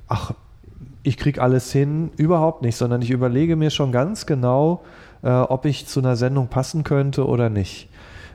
ach, 0.07 0.33
ich 1.03 1.17
krieg 1.17 1.39
alles 1.39 1.73
hin, 1.73 2.11
überhaupt 2.17 2.63
nicht, 2.63 2.77
sondern 2.77 3.01
ich 3.01 3.11
überlege 3.11 3.57
mir 3.57 3.71
schon 3.71 3.93
ganz 3.93 4.27
genau, 4.27 4.83
äh, 5.23 5.31
ob 5.31 5.65
ich 5.65 5.87
zu 5.87 6.01
einer 6.01 6.17
Sendung 6.17 6.49
passen 6.49 6.85
könnte 6.85 7.27
oder 7.27 7.49
nicht. 7.49 7.89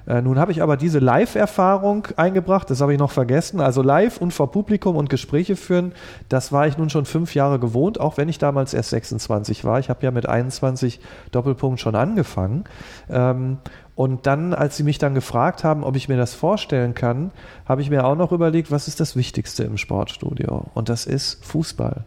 Äh, 0.08 0.22
nun 0.22 0.40
habe 0.40 0.52
ich 0.52 0.62
aber 0.62 0.78
diese 0.78 1.00
Live-Erfahrung 1.00 2.08
eingebracht, 2.16 2.70
das 2.70 2.82
habe 2.82 2.94
ich 2.94 3.00
noch 3.00 3.12
vergessen. 3.12 3.60
Also 3.60 3.82
live 3.82 4.18
und 4.18 4.34
vor 4.34 4.52
Publikum 4.52 4.96
und 4.96 5.10
Gespräche 5.10 5.56
führen, 5.56 5.94
das 6.30 6.52
war 6.52 6.68
ich 6.68 6.78
nun 6.78 6.90
schon 6.90 7.06
fünf 7.06 7.36
Jahre 7.36 7.60
gewohnt, 7.60 8.00
auch 8.00 8.18
wenn 8.18 8.30
ich 8.30 8.38
damals 8.38 8.74
erst 8.74 8.90
26 8.92 9.64
war. 9.66 9.80
Ich 9.80 9.90
habe 9.90 10.04
ja 10.04 10.12
mit 10.12 10.28
21 10.28 11.00
Doppelpunkt 11.32 11.80
schon 11.80 11.96
angefangen. 11.96 12.64
Ähm, 13.10 13.58
und 13.96 14.26
dann, 14.26 14.54
als 14.54 14.78
sie 14.78 14.84
mich 14.84 14.98
dann 14.98 15.14
gefragt 15.14 15.64
haben, 15.64 15.84
ob 15.84 15.96
ich 15.96 16.10
mir 16.10 16.18
das 16.18 16.34
vorstellen 16.34 16.96
kann, 16.96 17.32
habe 17.66 17.82
ich 17.82 17.90
mir 17.90 18.06
auch 18.06 18.16
noch 18.16 18.32
überlegt, 18.32 18.72
was 18.72 18.88
ist 18.88 19.00
das 19.00 19.16
Wichtigste 19.16 19.64
im 19.64 19.78
Sportstudio? 19.78 20.66
Und 20.74 20.90
das 20.90 21.06
ist 21.06 21.46
Fußball. 21.46 22.06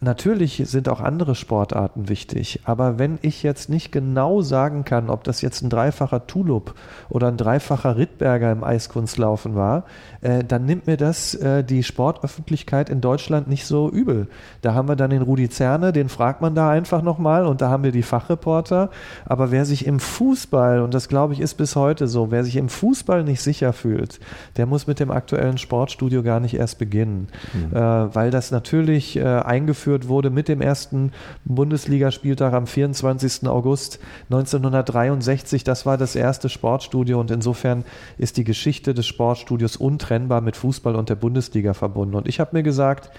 Natürlich 0.00 0.62
sind 0.66 0.88
auch 0.90 1.00
andere 1.00 1.34
Sportarten 1.34 2.08
wichtig, 2.08 2.60
aber 2.64 2.98
wenn 2.98 3.18
ich 3.22 3.42
jetzt 3.42 3.70
nicht 3.70 3.90
genau 3.90 4.42
sagen 4.42 4.84
kann, 4.84 5.08
ob 5.08 5.24
das 5.24 5.40
jetzt 5.40 5.62
ein 5.62 5.70
dreifacher 5.70 6.26
Tulip 6.26 6.74
oder 7.08 7.28
ein 7.28 7.38
dreifacher 7.38 7.96
Rittberger 7.96 8.52
im 8.52 8.64
Eiskunstlaufen 8.64 9.54
war, 9.54 9.84
äh, 10.20 10.44
dann 10.44 10.66
nimmt 10.66 10.86
mir 10.86 10.98
das 10.98 11.34
äh, 11.36 11.64
die 11.64 11.82
Sportöffentlichkeit 11.82 12.90
in 12.90 13.00
Deutschland 13.00 13.48
nicht 13.48 13.66
so 13.66 13.88
übel. 13.88 14.28
Da 14.60 14.74
haben 14.74 14.88
wir 14.88 14.96
dann 14.96 15.10
den 15.10 15.22
Rudi 15.22 15.48
Zerne, 15.48 15.92
den 15.92 16.10
fragt 16.10 16.42
man 16.42 16.54
da 16.54 16.70
einfach 16.70 17.00
nochmal 17.00 17.46
und 17.46 17.62
da 17.62 17.70
haben 17.70 17.84
wir 17.84 17.92
die 17.92 18.02
Fachreporter. 18.02 18.90
Aber 19.24 19.50
wer 19.52 19.64
sich 19.64 19.86
im 19.86 20.00
Fußball, 20.00 20.80
und 20.80 20.92
das 20.92 21.08
glaube 21.08 21.32
ich 21.32 21.40
ist 21.40 21.54
bis 21.54 21.76
heute 21.76 22.08
so, 22.08 22.30
wer 22.30 22.44
sich 22.44 22.56
im 22.56 22.68
Fußball 22.68 23.24
nicht 23.24 23.40
sicher 23.40 23.72
fühlt, 23.72 24.20
der 24.58 24.66
muss 24.66 24.86
mit 24.86 25.00
dem 25.00 25.10
aktuellen 25.10 25.56
Sportstudio 25.56 26.22
gar 26.22 26.40
nicht 26.40 26.54
erst 26.54 26.78
beginnen, 26.78 27.28
mhm. 27.54 27.74
äh, 27.74 28.14
weil 28.14 28.30
das 28.30 28.50
natürlich 28.50 29.16
äh, 29.16 29.22
eingeführt 29.22 29.93
eingeführt 29.94 30.08
wurde 30.08 30.30
mit 30.30 30.48
dem 30.48 30.60
ersten 30.60 31.12
Bundesligaspieltag 31.44 32.52
am 32.52 32.66
24. 32.66 33.46
August 33.48 33.98
1963. 34.30 35.64
Das 35.64 35.86
war 35.86 35.96
das 35.96 36.16
erste 36.16 36.48
Sportstudio 36.48 37.20
und 37.20 37.30
insofern 37.30 37.84
ist 38.18 38.36
die 38.36 38.44
Geschichte 38.44 38.94
des 38.94 39.06
Sportstudios 39.06 39.76
untrennbar 39.76 40.40
mit 40.40 40.56
Fußball 40.56 40.96
und 40.96 41.08
der 41.08 41.16
Bundesliga 41.16 41.74
verbunden. 41.74 42.16
Und 42.16 42.28
ich 42.28 42.40
habe 42.40 42.56
mir 42.56 42.62
gesagt, 42.62 43.10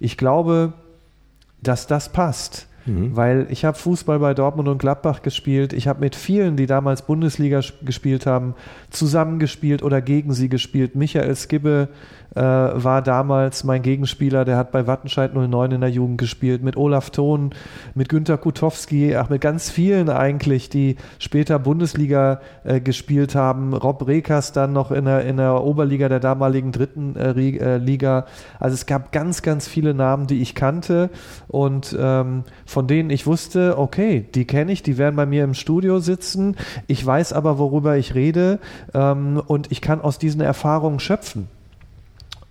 ich 0.00 0.16
glaube, 0.16 0.72
dass 1.62 1.86
das 1.86 2.10
passt. 2.10 2.66
Mhm. 2.86 3.14
Weil 3.14 3.46
ich 3.50 3.64
habe 3.64 3.78
Fußball 3.78 4.18
bei 4.18 4.34
Dortmund 4.34 4.68
und 4.68 4.78
Gladbach 4.78 5.22
gespielt. 5.22 5.72
Ich 5.72 5.86
habe 5.86 6.00
mit 6.00 6.16
vielen, 6.16 6.56
die 6.56 6.66
damals 6.66 7.02
Bundesliga 7.02 7.60
gespielt 7.82 8.26
haben, 8.26 8.54
zusammengespielt 8.90 9.84
oder 9.84 10.00
gegen 10.00 10.32
sie 10.32 10.48
gespielt. 10.48 10.96
Michael 10.96 11.36
Skibbe 11.36 11.88
äh, 12.34 12.40
war 12.40 13.02
damals 13.02 13.64
mein 13.64 13.82
Gegenspieler, 13.82 14.44
der 14.44 14.56
hat 14.56 14.72
bei 14.72 14.86
Wattenscheid 14.86 15.34
09 15.34 15.72
in 15.72 15.80
der 15.80 15.90
Jugend 15.90 16.18
gespielt, 16.18 16.62
mit 16.62 16.76
Olaf 16.76 17.10
Thon, 17.10 17.50
mit 17.94 18.08
Günter 18.08 18.38
Kutowski, 18.38 19.16
ach, 19.16 19.28
mit 19.28 19.40
ganz 19.40 19.70
vielen 19.70 20.08
eigentlich, 20.08 20.68
die 20.68 20.96
später 21.18 21.58
Bundesliga 21.58 22.40
äh, 22.64 22.80
gespielt 22.80 23.34
haben. 23.34 23.74
Rob 23.74 24.06
Rekers 24.06 24.52
dann 24.52 24.72
noch 24.72 24.90
in 24.90 25.04
der, 25.04 25.24
in 25.24 25.36
der 25.36 25.62
Oberliga 25.62 26.08
der 26.08 26.20
damaligen 26.20 26.72
dritten 26.72 27.16
äh, 27.16 27.32
äh 27.32 27.76
Liga. 27.76 28.26
Also 28.58 28.74
es 28.74 28.86
gab 28.86 29.12
ganz, 29.12 29.42
ganz 29.42 29.68
viele 29.68 29.94
Namen, 29.94 30.26
die 30.26 30.40
ich 30.40 30.54
kannte 30.54 31.10
und 31.48 31.96
ähm, 31.98 32.44
von 32.64 32.86
denen 32.86 33.10
ich 33.10 33.26
wusste, 33.26 33.78
okay, 33.78 34.26
die 34.34 34.46
kenne 34.46 34.72
ich, 34.72 34.82
die 34.82 34.98
werden 34.98 35.16
bei 35.16 35.26
mir 35.26 35.44
im 35.44 35.54
Studio 35.54 35.98
sitzen. 35.98 36.56
Ich 36.86 37.04
weiß 37.04 37.32
aber, 37.32 37.58
worüber 37.58 37.96
ich 37.96 38.14
rede 38.14 38.58
ähm, 38.94 39.42
und 39.46 39.70
ich 39.70 39.80
kann 39.80 40.00
aus 40.00 40.18
diesen 40.18 40.40
Erfahrungen 40.40 41.00
schöpfen. 41.00 41.48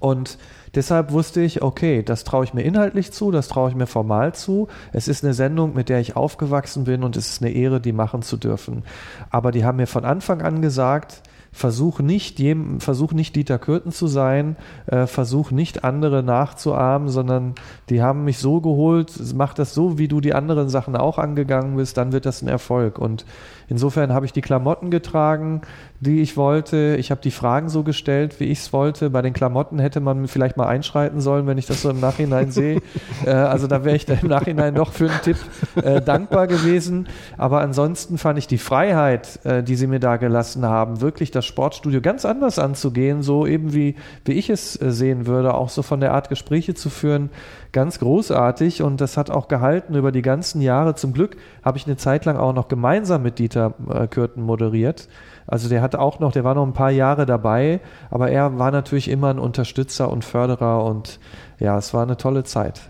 Und 0.02 0.40
deshalb 0.74 1.12
wusste 1.12 1.42
ich, 1.42 1.62
okay, 1.62 2.02
das 2.02 2.24
traue 2.24 2.44
ich 2.44 2.54
mir 2.54 2.64
inhaltlich 2.64 3.14
zu, 3.14 3.30
das 3.32 3.48
traue 3.48 3.70
ich 3.70 3.76
mir 3.76 3.86
formal 3.86 4.34
zu. 4.34 4.68
Es 4.92 5.08
ist 5.08 5.24
eine 5.24 5.36
Sendung, 5.36 5.76
mit 5.76 5.90
der 5.90 6.00
ich 6.00 6.16
aufgewachsen 6.16 6.86
bin 6.86 7.04
und 7.04 7.16
es 7.16 7.30
ist 7.30 7.42
eine 7.42 7.52
Ehre, 7.52 7.80
die 7.80 7.94
machen 7.94 8.24
zu 8.24 8.36
dürfen. 8.36 8.84
Aber 9.30 9.52
die 9.52 9.64
haben 9.64 9.78
mir 9.78 9.88
von 9.88 10.04
Anfang 10.04 10.42
an 10.42 10.62
gesagt, 10.62 11.22
versuch 11.52 12.00
nicht, 12.00 12.40
jedem, 12.40 12.80
versuch 12.80 13.12
nicht 13.12 13.36
Dieter 13.36 13.60
Kürten 13.60 13.92
zu 13.92 14.08
sein, 14.08 14.56
äh, 14.88 15.06
versuch 15.06 15.52
nicht 15.52 15.84
andere 15.84 16.24
nachzuahmen, 16.24 17.10
sondern 17.10 17.56
die 17.90 18.02
haben 18.02 18.24
mich 18.24 18.40
so 18.40 18.62
geholt, 18.62 19.12
mach 19.36 19.54
das 19.54 19.74
so, 19.74 19.98
wie 19.98 20.08
du 20.08 20.22
die 20.22 20.34
anderen 20.34 20.70
Sachen 20.70 20.96
auch 20.96 21.18
angegangen 21.18 21.76
bist, 21.76 21.98
dann 21.98 22.12
wird 22.12 22.26
das 22.26 22.42
ein 22.42 22.48
Erfolg. 22.48 22.98
Und 22.98 23.26
insofern 23.72 24.14
habe 24.14 24.26
ich 24.26 24.34
die 24.34 24.42
Klamotten 24.42 24.92
getragen, 24.92 25.62
die 26.02 26.22
ich 26.22 26.36
wollte. 26.36 26.98
Ich 27.00 27.10
habe 27.10 27.22
die 27.22 27.32
Fragen 27.32 27.70
so 27.70 27.84
gestellt, 27.84 28.40
wie 28.40 28.46
ich 28.46 28.60
es 28.60 28.74
wollte. 28.74 29.10
Bei 29.10 29.22
den 29.22 29.34
Klamotten 29.34 29.80
hätte 29.80 30.02
man 30.02 30.28
vielleicht 30.28 30.58
mal 30.58 30.68
einschreiten 30.68 31.22
sollen, 31.22 31.48
wenn 31.48 31.58
ich 31.58 31.68
das 31.68 31.82
so 31.82 31.90
im 31.90 32.00
Nachhinein 32.00 32.52
sehe. 32.52 32.82
Äh, 33.26 33.32
also 33.32 33.68
da 33.68 33.84
wäre 33.84 33.96
ich 33.96 34.06
dann 34.06 34.20
im 34.22 34.30
Nachhinein 34.30 34.74
doch 34.74 34.94
für 34.94 35.10
einen 35.10 35.22
Tipp 35.22 35.38
äh, 35.76 36.02
dankbar 36.02 36.48
gewesen. 36.48 37.08
Aber 37.38 37.62
ansonsten 37.62 38.18
fand 38.18 38.40
ich 38.40 38.48
die 38.48 38.58
Freiheit, 38.58 39.40
äh, 39.46 39.62
die 39.62 39.76
sie 39.76 39.86
mir 39.86 40.00
da 40.00 40.18
gelassen 40.18 40.66
haben, 40.66 41.02
wirklich 41.02 41.30
das 41.30 41.46
Sportstudio 41.46 42.02
ganz 42.02 42.26
anders 42.26 42.58
anzugehen, 42.58 43.22
so 43.22 43.46
eben 43.46 43.74
wie, 43.74 43.96
wie 44.26 44.32
ich 44.32 44.50
es 44.50 44.82
äh, 44.82 44.92
sehen 44.92 45.28
würde, 45.28 45.54
auch 45.54 45.70
so 45.70 45.84
von 45.84 46.00
der 46.00 46.14
Art 46.14 46.30
Gespräche 46.30 46.74
zu 46.74 46.90
führen, 46.90 47.30
ganz 47.74 48.00
großartig. 48.00 48.82
Und 48.82 49.02
das 49.02 49.18
hat 49.18 49.30
auch 49.30 49.48
gehalten 49.48 49.94
über 49.94 50.12
die 50.12 50.24
ganzen 50.24 50.62
Jahre. 50.62 50.96
Zum 50.96 51.14
Glück 51.14 51.38
habe 51.64 51.78
ich 51.78 51.86
eine 51.86 51.98
Zeit 51.98 52.26
lang 52.26 52.38
auch 52.38 52.54
noch 52.54 52.68
gemeinsam 52.68 53.22
mit 53.22 53.38
Dieter 53.38 53.61
äh, 53.68 54.08
Kürten 54.08 54.44
moderiert. 54.44 55.08
Also 55.48 55.70
der 55.70 55.82
hat 55.82 55.96
auch 55.96 56.20
noch, 56.20 56.32
der 56.32 56.44
war 56.44 56.56
noch 56.56 56.66
ein 56.66 56.74
paar 56.74 56.92
Jahre 56.92 57.26
dabei, 57.26 57.82
aber 58.10 58.30
er 58.30 58.58
war 58.60 58.72
natürlich 58.72 59.10
immer 59.10 59.30
ein 59.30 59.40
Unterstützer 59.40 60.10
und 60.10 60.24
Förderer 60.24 60.86
und 60.86 61.20
ja, 61.60 61.78
es 61.78 61.94
war 61.94 62.04
eine 62.04 62.18
tolle 62.18 62.44
Zeit. 62.44 62.82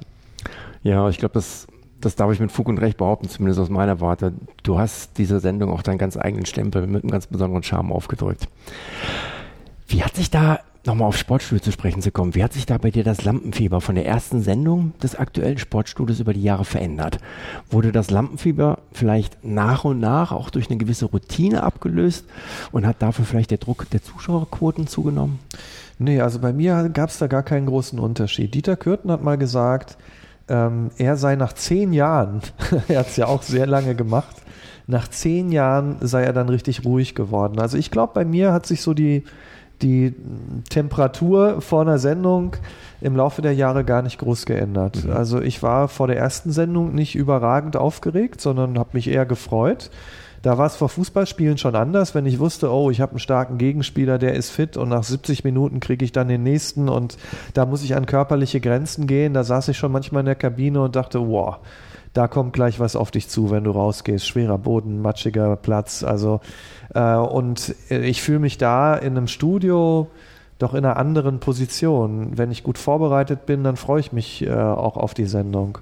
Ja, 0.83 1.09
ich 1.09 1.17
glaube, 1.17 1.33
das, 1.33 1.67
das 1.99 2.15
darf 2.15 2.31
ich 2.31 2.39
mit 2.39 2.51
Fug 2.51 2.67
und 2.67 2.79
Recht 2.79 2.97
behaupten, 2.97 3.29
zumindest 3.29 3.59
aus 3.59 3.69
meiner 3.69 3.99
Warte. 4.01 4.33
Du 4.63 4.79
hast 4.79 5.17
diese 5.17 5.39
Sendung 5.39 5.71
auch 5.71 5.81
deinen 5.81 5.97
ganz 5.97 6.17
eigenen 6.17 6.45
Stempel 6.45 6.87
mit 6.87 7.03
einem 7.03 7.11
ganz 7.11 7.27
besonderen 7.27 7.63
Charme 7.63 7.91
aufgedrückt. 7.91 8.47
Wie 9.87 10.03
hat 10.03 10.15
sich 10.15 10.31
da 10.31 10.59
nochmal 10.85 11.07
auf 11.07 11.17
Sportstudio 11.17 11.63
zu 11.63 11.71
sprechen 11.71 12.01
zu 12.01 12.11
kommen. 12.11 12.33
Wie 12.35 12.43
hat 12.43 12.53
sich 12.53 12.65
da 12.65 12.77
bei 12.77 12.91
dir 12.91 13.03
das 13.03 13.23
Lampenfieber 13.23 13.81
von 13.81 13.95
der 13.95 14.05
ersten 14.05 14.41
Sendung 14.41 14.93
des 15.01 15.15
aktuellen 15.15 15.57
Sportstudios 15.57 16.19
über 16.19 16.33
die 16.33 16.41
Jahre 16.41 16.65
verändert? 16.65 17.19
Wurde 17.69 17.91
das 17.91 18.09
Lampenfieber 18.09 18.79
vielleicht 18.91 19.43
nach 19.43 19.83
und 19.83 20.00
nach 20.00 20.31
auch 20.31 20.50
durch 20.50 20.69
eine 20.69 20.77
gewisse 20.77 21.05
Routine 21.05 21.63
abgelöst 21.63 22.25
und 22.71 22.88
hat 22.88 23.01
dafür 23.01 23.25
vielleicht 23.25 23.51
der 23.51 23.59
Druck 23.59 23.89
der 23.91 24.01
Zuschauerquoten 24.01 24.88
zugenommen? 24.88 25.39
Nee, 26.00 26.19
also 26.19 26.39
bei 26.39 26.51
mir 26.51 26.89
gab 26.89 27.09
es 27.09 27.19
da 27.19 27.27
gar 27.27 27.43
keinen 27.43 27.67
großen 27.67 28.00
Unterschied. 28.00 28.55
Dieter 28.55 28.75
Kürten 28.75 29.11
hat 29.11 29.23
mal 29.23 29.38
gesagt, 29.38 29.97
ähm, 30.47 30.89
er 30.97 31.15
sei 31.15 31.35
nach 31.35 31.53
zehn 31.53 31.93
Jahren, 31.93 32.41
er 32.88 33.00
hat 33.00 33.09
es 33.09 33.17
ja 33.17 33.27
auch 33.27 33.43
sehr 33.43 33.67
lange 33.67 33.93
gemacht, 33.93 34.35
nach 34.88 35.07
zehn 35.07 35.51
Jahren 35.51 35.97
sei 36.01 36.23
er 36.23 36.33
dann 36.33 36.50
richtig 36.50 36.85
ruhig 36.85 37.13
geworden. 37.13 37.59
Also 37.59 37.77
ich 37.77 37.91
glaube, 37.91 38.13
bei 38.15 38.25
mir 38.25 38.51
hat 38.51 38.65
sich 38.65 38.81
so 38.81 38.95
die 38.95 39.23
die 39.81 40.15
Temperatur 40.69 41.61
vor 41.61 41.81
einer 41.81 42.00
Sendung 42.00 42.55
im 43.01 43.15
Laufe 43.15 43.41
der 43.41 43.53
Jahre 43.53 43.83
gar 43.83 44.01
nicht 44.01 44.19
groß 44.19 44.45
geändert. 44.45 45.05
Mhm. 45.05 45.11
Also 45.11 45.41
ich 45.41 45.63
war 45.63 45.88
vor 45.88 46.07
der 46.07 46.17
ersten 46.17 46.51
Sendung 46.51 46.93
nicht 46.93 47.15
überragend 47.15 47.75
aufgeregt, 47.75 48.41
sondern 48.41 48.77
habe 48.77 48.91
mich 48.93 49.07
eher 49.07 49.25
gefreut. 49.25 49.89
Da 50.41 50.57
war 50.57 50.65
es 50.65 50.75
vor 50.75 50.89
Fußballspielen 50.89 51.59
schon 51.59 51.75
anders, 51.75 52.15
wenn 52.15 52.25
ich 52.25 52.39
wusste, 52.39 52.71
oh, 52.71 52.89
ich 52.89 53.00
habe 53.00 53.11
einen 53.11 53.19
starken 53.19 53.59
Gegenspieler, 53.59 54.17
der 54.17 54.33
ist 54.33 54.50
fit 54.50 54.75
und 54.75 54.89
nach 54.89 55.03
70 55.03 55.43
Minuten 55.43 55.79
kriege 55.79 56.03
ich 56.03 56.11
dann 56.11 56.29
den 56.29 56.41
nächsten 56.41 56.89
und 56.89 57.17
da 57.53 57.67
muss 57.67 57.83
ich 57.83 57.95
an 57.95 58.07
körperliche 58.07 58.59
Grenzen 58.59 59.05
gehen. 59.05 59.35
Da 59.35 59.43
saß 59.43 59.67
ich 59.67 59.77
schon 59.77 59.91
manchmal 59.91 60.21
in 60.21 60.25
der 60.25 60.35
Kabine 60.35 60.81
und 60.81 60.95
dachte, 60.95 61.27
wow, 61.27 61.57
da 62.13 62.27
kommt 62.27 62.53
gleich 62.53 62.79
was 62.79 62.95
auf 62.95 63.11
dich 63.11 63.29
zu, 63.29 63.51
wenn 63.51 63.63
du 63.63 63.71
rausgehst. 63.71 64.27
Schwerer 64.27 64.57
Boden, 64.57 65.01
matschiger 65.01 65.55
Platz. 65.55 66.03
Also 66.03 66.41
und 67.00 67.75
ich 67.89 68.21
fühle 68.21 68.39
mich 68.39 68.57
da 68.57 68.95
in 68.95 69.17
einem 69.17 69.27
Studio 69.27 70.07
doch 70.62 70.74
in 70.74 70.86
einer 70.86 70.98
anderen 70.98 71.39
Position. 71.39 72.38
Wenn 72.38 72.51
ich 72.51 72.63
gut 72.63 72.77
vorbereitet 72.77 73.45
bin, 73.45 73.63
dann 73.63 73.77
freue 73.77 74.00
ich 74.00 74.12
mich 74.12 74.45
äh, 74.45 74.53
auch 74.53 74.98
auf 74.98 75.13
die 75.13 75.25
Sendung. 75.25 75.79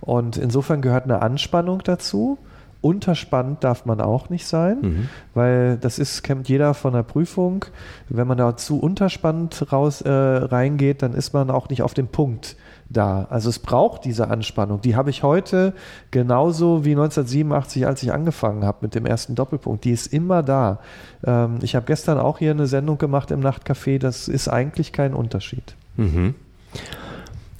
Und 0.00 0.36
insofern 0.36 0.82
gehört 0.82 1.04
eine 1.04 1.22
Anspannung 1.22 1.82
dazu. 1.82 2.38
Unterspannt 2.80 3.64
darf 3.64 3.86
man 3.86 4.00
auch 4.00 4.28
nicht 4.28 4.46
sein, 4.46 4.78
mhm. 4.80 5.08
weil 5.34 5.78
das 5.78 5.98
ist, 5.98 6.22
kennt 6.22 6.48
jeder 6.48 6.74
von 6.74 6.92
der 6.92 7.02
Prüfung. 7.02 7.64
Wenn 8.08 8.28
man 8.28 8.38
da 8.38 8.56
zu 8.56 8.78
unterspannt 8.78 9.72
raus, 9.72 10.00
äh, 10.02 10.10
reingeht, 10.10 11.02
dann 11.02 11.14
ist 11.14 11.32
man 11.32 11.50
auch 11.50 11.68
nicht 11.70 11.82
auf 11.82 11.94
dem 11.94 12.06
Punkt 12.06 12.56
da. 12.90 13.26
Also 13.30 13.50
es 13.50 13.58
braucht 13.58 14.04
diese 14.04 14.28
Anspannung. 14.28 14.80
Die 14.80 14.96
habe 14.96 15.10
ich 15.10 15.22
heute 15.22 15.74
genauso 16.10 16.84
wie 16.84 16.92
1987, 16.92 17.86
als 17.86 18.02
ich 18.02 18.12
angefangen 18.12 18.64
habe 18.64 18.78
mit 18.82 18.94
dem 18.94 19.06
ersten 19.06 19.34
Doppelpunkt. 19.34 19.84
Die 19.84 19.90
ist 19.90 20.12
immer 20.12 20.42
da. 20.42 20.80
Ähm, 21.24 21.58
ich 21.62 21.74
habe 21.74 21.86
gestern 21.86 22.18
auch 22.18 22.38
hier 22.38 22.52
eine 22.52 22.66
Sendung 22.66 22.98
gemacht 22.98 23.30
im 23.30 23.40
Nachtcafé. 23.40 23.98
Das 23.98 24.28
ist 24.28 24.48
eigentlich 24.48 24.92
kein 24.92 25.14
Unterschied. 25.14 25.74
Mhm. 25.96 26.34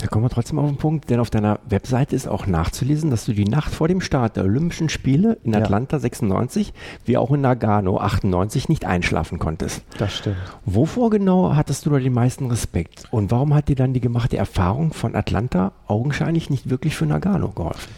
Da 0.00 0.06
kommen 0.06 0.24
wir 0.24 0.30
trotzdem 0.30 0.60
auf 0.60 0.68
den 0.68 0.76
Punkt, 0.76 1.10
denn 1.10 1.18
auf 1.18 1.28
deiner 1.28 1.58
Webseite 1.68 2.14
ist 2.14 2.28
auch 2.28 2.46
nachzulesen, 2.46 3.10
dass 3.10 3.24
du 3.24 3.32
die 3.32 3.44
Nacht 3.44 3.74
vor 3.74 3.88
dem 3.88 4.00
Start 4.00 4.36
der 4.36 4.44
Olympischen 4.44 4.88
Spiele 4.88 5.38
in 5.42 5.56
Atlanta 5.56 5.96
ja. 5.96 6.00
96 6.00 6.72
wie 7.04 7.16
auch 7.16 7.32
in 7.32 7.40
Nagano 7.40 7.98
98 7.98 8.68
nicht 8.68 8.84
einschlafen 8.84 9.40
konntest. 9.40 9.82
Das 9.98 10.14
stimmt. 10.14 10.36
Wovor 10.64 11.10
genau 11.10 11.56
hattest 11.56 11.84
du 11.84 11.90
da 11.90 11.98
den 11.98 12.12
meisten 12.12 12.46
Respekt? 12.46 13.08
Und 13.10 13.32
warum 13.32 13.54
hat 13.54 13.68
dir 13.68 13.74
dann 13.74 13.92
die 13.92 14.00
gemachte 14.00 14.36
Erfahrung 14.36 14.92
von 14.92 15.16
Atlanta 15.16 15.72
augenscheinlich 15.88 16.48
nicht 16.48 16.70
wirklich 16.70 16.94
für 16.94 17.06
Nagano 17.06 17.48
geholfen? 17.48 17.92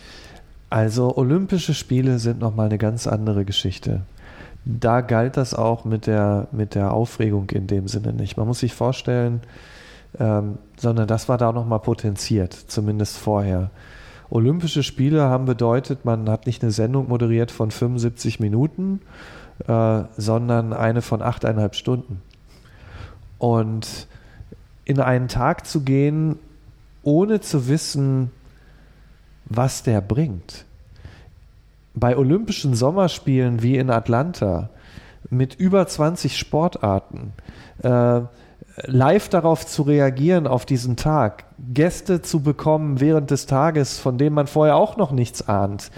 Also 0.71 1.17
Olympische 1.19 1.75
Spiele 1.75 2.19
sind 2.19 2.41
nochmal 2.41 2.67
eine 2.67 2.79
ganz 2.79 3.07
andere 3.07 3.45
Geschichte. 3.45 4.03
Da 4.65 5.03
galt 5.03 5.37
das 5.37 5.53
auch 5.53 5.85
mit 5.85 6.07
der, 6.07 6.49
mit 6.53 6.75
der 6.75 6.95
Aufregung 6.95 7.51
in 7.51 7.67
dem 7.67 7.89
Sinne 7.89 8.15
nicht. 8.15 8.39
Man 8.39 8.47
muss 8.47 8.61
sich 8.61 8.73
vorstellen, 8.73 9.41
ähm, 10.19 10.59
sondern 10.77 11.07
das 11.07 11.29
war 11.29 11.39
da 11.39 11.53
nochmal 11.53 11.81
potenziert, 11.81 12.53
zumindest 12.53 13.19
vorher. 13.19 13.71
Olympische 14.31 14.83
Spiele 14.83 15.23
haben 15.23 15.45
bedeutet, 15.45 16.05
man 16.05 16.29
hat 16.31 16.47
nicht 16.47 16.63
eine 16.63 16.73
Sendung 16.73 17.09
moderiert 17.09 17.51
von 17.51 17.71
75 17.71 18.41
Minuten, 18.41 19.01
äh, 19.67 20.03
sondern 20.17 20.73
eine 20.73 21.03
von 21.03 21.21
achteinhalb 21.21 21.75
Stunden. 21.75 22.23
Und 23.39 24.07
in 24.85 25.01
einen 25.01 25.29
Tag 25.29 25.67
zu 25.67 25.83
gehen, 25.83 26.39
ohne 27.03 27.41
zu 27.41 27.69
wissen, 27.69 28.31
was 29.47 29.83
der 29.83 30.01
bringt. 30.01 30.65
Bei 31.95 32.17
Olympischen 32.17 32.75
Sommerspielen 32.75 33.63
wie 33.63 33.77
in 33.77 33.91
Atlanta 33.91 34.71
mit 35.29 35.55
über 35.55 35.87
20 35.87 36.39
Sportarten, 36.39 37.33
äh, 37.83 38.21
live 38.85 39.29
darauf 39.29 39.67
zu 39.67 39.83
reagieren, 39.83 40.47
auf 40.47 40.65
diesen 40.65 40.97
Tag, 40.97 41.45
Gäste 41.73 42.23
zu 42.23 42.41
bekommen 42.41 43.01
während 43.01 43.31
des 43.31 43.47
Tages, 43.47 43.99
von 43.99 44.19
denen 44.19 44.35
man 44.35 44.47
vorher 44.47 44.77
auch 44.77 44.97
noch 44.97 45.13
nichts 45.13 45.49
ahnt, 45.49 45.91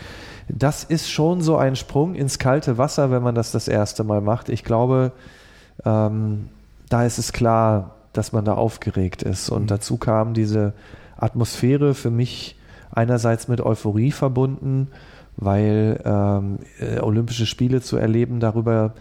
das 0.49 0.85
ist 0.85 1.11
schon 1.11 1.41
so 1.41 1.57
ein 1.57 1.77
Sprung 1.77 2.15
ins 2.15 2.39
kalte 2.39 2.77
Wasser, 2.79 3.11
wenn 3.11 3.23
man 3.23 3.35
das 3.35 3.53
das 3.53 3.69
erste 3.69 4.05
Mal 4.05 4.21
macht. 4.21 4.49
Ich 4.49 4.65
glaube, 4.65 5.13
ähm, 5.85 6.49
da 6.89 7.05
ist 7.05 7.19
es 7.19 7.33
klar, 7.33 7.95
dass 8.13 8.33
man 8.33 8.45
da 8.45 8.55
aufgeregt 8.55 9.23
ist. 9.23 9.49
Und 9.49 9.63
mhm. 9.63 9.67
dazu 9.69 9.97
kam 9.97 10.35
diese 10.35 10.75
Atmosphäre 11.17 11.95
für 11.95 12.11
mich 12.11 12.59
einerseits 12.91 13.49
mit 13.49 13.61
Euphorie 13.61 14.13
verbunden, 14.13 14.89
weil 15.37 16.01
ähm, 16.05 16.59
äh, 16.79 17.01
Olympische 17.01 17.47
Spiele 17.47 17.81
zu 17.81 17.97
erleben, 17.97 18.39
darüber 18.41 18.93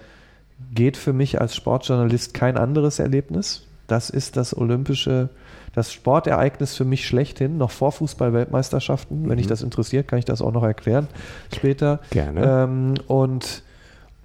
geht 0.73 0.97
für 0.97 1.13
mich 1.13 1.41
als 1.41 1.55
Sportjournalist 1.55 2.33
kein 2.33 2.57
anderes 2.57 2.99
Erlebnis. 2.99 3.63
Das 3.87 4.09
ist 4.09 4.37
das 4.37 4.55
olympische, 4.55 5.29
das 5.73 5.91
Sportereignis 5.91 6.75
für 6.75 6.85
mich 6.85 7.05
schlechthin, 7.05 7.57
noch 7.57 7.71
vor 7.71 7.91
Fußball-Weltmeisterschaften. 7.91 9.23
Mhm. 9.23 9.29
Wenn 9.29 9.37
dich 9.37 9.47
das 9.47 9.63
interessiert, 9.63 10.07
kann 10.07 10.19
ich 10.19 10.25
das 10.25 10.41
auch 10.41 10.51
noch 10.51 10.63
erklären 10.63 11.07
später. 11.53 11.99
Gerne. 12.09 12.63
Ähm, 12.63 12.93
und, 13.07 13.63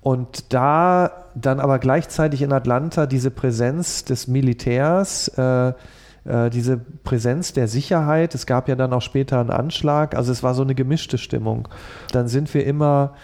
und 0.02 0.52
da 0.52 1.10
dann 1.34 1.60
aber 1.60 1.78
gleichzeitig 1.78 2.42
in 2.42 2.52
Atlanta 2.52 3.06
diese 3.06 3.30
Präsenz 3.30 4.04
des 4.04 4.28
Militärs, 4.28 5.28
äh, 5.36 5.72
äh, 6.26 6.50
diese 6.50 6.78
Präsenz 7.04 7.52
der 7.52 7.68
Sicherheit. 7.68 8.34
Es 8.34 8.46
gab 8.46 8.68
ja 8.68 8.74
dann 8.74 8.92
auch 8.92 9.02
später 9.02 9.40
einen 9.40 9.50
Anschlag. 9.50 10.14
Also 10.14 10.32
es 10.32 10.42
war 10.42 10.54
so 10.54 10.62
eine 10.62 10.74
gemischte 10.74 11.18
Stimmung. 11.18 11.68
Dann 12.12 12.28
sind 12.28 12.52
wir 12.54 12.64
immer 12.66 13.14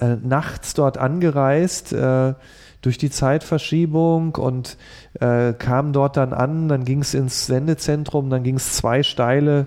äh, 0.00 0.16
nachts 0.22 0.74
dort 0.74 0.98
angereist. 0.98 1.92
Äh, 1.92 2.34
durch 2.82 2.96
die 2.96 3.10
Zeitverschiebung 3.10 4.36
und 4.36 4.76
äh, 5.20 5.52
kam 5.52 5.92
dort 5.92 6.16
dann 6.16 6.32
an, 6.32 6.68
dann 6.68 6.84
ging 6.84 7.00
es 7.00 7.14
ins 7.14 7.46
Sendezentrum, 7.46 8.30
dann 8.30 8.42
ging 8.42 8.56
es 8.56 8.72
zwei 8.72 9.02
steile 9.02 9.66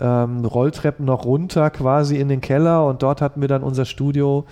ähm, 0.00 0.44
Rolltreppen 0.44 1.04
noch 1.04 1.24
runter 1.24 1.70
quasi 1.70 2.16
in 2.16 2.28
den 2.28 2.40
Keller 2.40 2.86
und 2.86 3.02
dort 3.02 3.20
hatten 3.20 3.40
wir 3.40 3.48
dann 3.48 3.62
unser 3.62 3.84
Studio. 3.84 4.46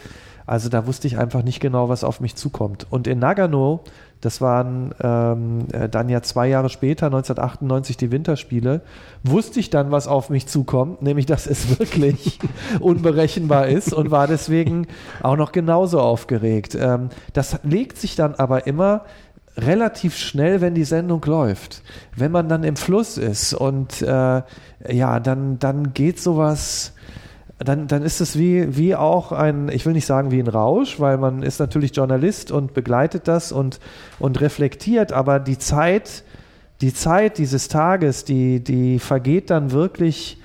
Also 0.48 0.70
da 0.70 0.86
wusste 0.86 1.06
ich 1.06 1.18
einfach 1.18 1.42
nicht 1.42 1.60
genau, 1.60 1.90
was 1.90 2.04
auf 2.04 2.20
mich 2.20 2.34
zukommt. 2.34 2.86
Und 2.88 3.06
in 3.06 3.18
Nagano, 3.18 3.80
das 4.22 4.40
waren 4.40 4.94
ähm, 4.98 5.66
äh, 5.72 5.90
dann 5.90 6.08
ja 6.08 6.22
zwei 6.22 6.48
Jahre 6.48 6.70
später, 6.70 7.06
1998, 7.06 7.98
die 7.98 8.10
Winterspiele, 8.10 8.80
wusste 9.22 9.60
ich 9.60 9.68
dann, 9.68 9.90
was 9.90 10.08
auf 10.08 10.30
mich 10.30 10.46
zukommt, 10.46 11.02
nämlich, 11.02 11.26
dass 11.26 11.46
es 11.46 11.78
wirklich 11.78 12.38
unberechenbar 12.80 13.66
ist 13.66 13.92
und 13.92 14.10
war 14.10 14.26
deswegen 14.26 14.86
auch 15.22 15.36
noch 15.36 15.52
genauso 15.52 16.00
aufgeregt. 16.00 16.74
Ähm, 16.80 17.10
das 17.34 17.60
legt 17.62 17.98
sich 17.98 18.16
dann 18.16 18.34
aber 18.34 18.66
immer 18.66 19.04
relativ 19.58 20.16
schnell, 20.16 20.62
wenn 20.62 20.74
die 20.74 20.84
Sendung 20.84 21.22
läuft. 21.26 21.82
Wenn 22.16 22.32
man 22.32 22.48
dann 22.48 22.64
im 22.64 22.76
Fluss 22.76 23.18
ist 23.18 23.52
und 23.52 24.00
äh, 24.00 24.42
ja, 24.88 25.20
dann, 25.20 25.58
dann 25.58 25.92
geht 25.92 26.20
sowas 26.20 26.94
dann, 27.58 27.88
dann 27.88 28.02
ist 28.02 28.20
es 28.20 28.38
wie, 28.38 28.76
wie 28.76 28.94
auch 28.94 29.32
ein, 29.32 29.68
ich 29.68 29.84
will 29.84 29.92
nicht 29.92 30.06
sagen 30.06 30.30
wie 30.30 30.38
ein 30.38 30.48
Rausch, 30.48 31.00
weil 31.00 31.18
man 31.18 31.42
ist 31.42 31.58
natürlich 31.58 31.94
Journalist 31.94 32.52
und 32.52 32.72
begleitet 32.72 33.26
das 33.26 33.50
und, 33.50 33.80
und 34.20 34.40
reflektiert, 34.40 35.12
aber 35.12 35.40
die 35.40 35.58
Zeit, 35.58 36.22
die 36.80 36.94
Zeit 36.94 37.38
dieses 37.38 37.66
Tages, 37.66 38.24
die, 38.24 38.62
die 38.62 39.00
vergeht 39.00 39.50
dann 39.50 39.72
wirklich, 39.72 40.40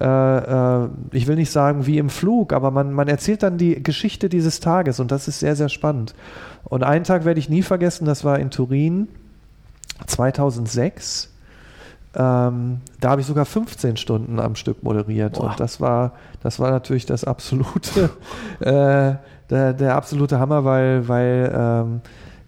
äh, 0.00 0.04
äh, 0.04 0.88
ich 1.12 1.26
will 1.26 1.36
nicht 1.36 1.50
sagen 1.50 1.86
wie 1.86 1.98
im 1.98 2.08
Flug, 2.08 2.54
aber 2.54 2.70
man, 2.70 2.92
man 2.92 3.08
erzählt 3.08 3.42
dann 3.42 3.58
die 3.58 3.82
Geschichte 3.82 4.30
dieses 4.30 4.60
Tages 4.60 5.00
und 5.00 5.10
das 5.10 5.28
ist 5.28 5.40
sehr, 5.40 5.56
sehr 5.56 5.68
spannend. 5.68 6.14
Und 6.64 6.82
einen 6.82 7.04
Tag 7.04 7.26
werde 7.26 7.40
ich 7.40 7.50
nie 7.50 7.62
vergessen, 7.62 8.06
das 8.06 8.24
war 8.24 8.38
in 8.38 8.50
Turin 8.50 9.08
2006. 10.06 11.33
Ähm, 12.16 12.80
da 13.00 13.10
habe 13.10 13.20
ich 13.20 13.26
sogar 13.26 13.44
15 13.44 13.96
Stunden 13.96 14.38
am 14.38 14.54
Stück 14.54 14.82
moderiert 14.82 15.34
Boah. 15.34 15.50
und 15.50 15.60
das 15.60 15.80
war, 15.80 16.12
das 16.42 16.60
war 16.60 16.70
natürlich 16.70 17.06
das 17.06 17.24
absolute, 17.24 18.10
äh, 18.60 19.14
der, 19.50 19.72
der, 19.72 19.96
absolute 19.96 20.38
Hammer, 20.38 20.64
weil, 20.64 21.08
weil 21.08 21.52
ähm, 21.54 22.00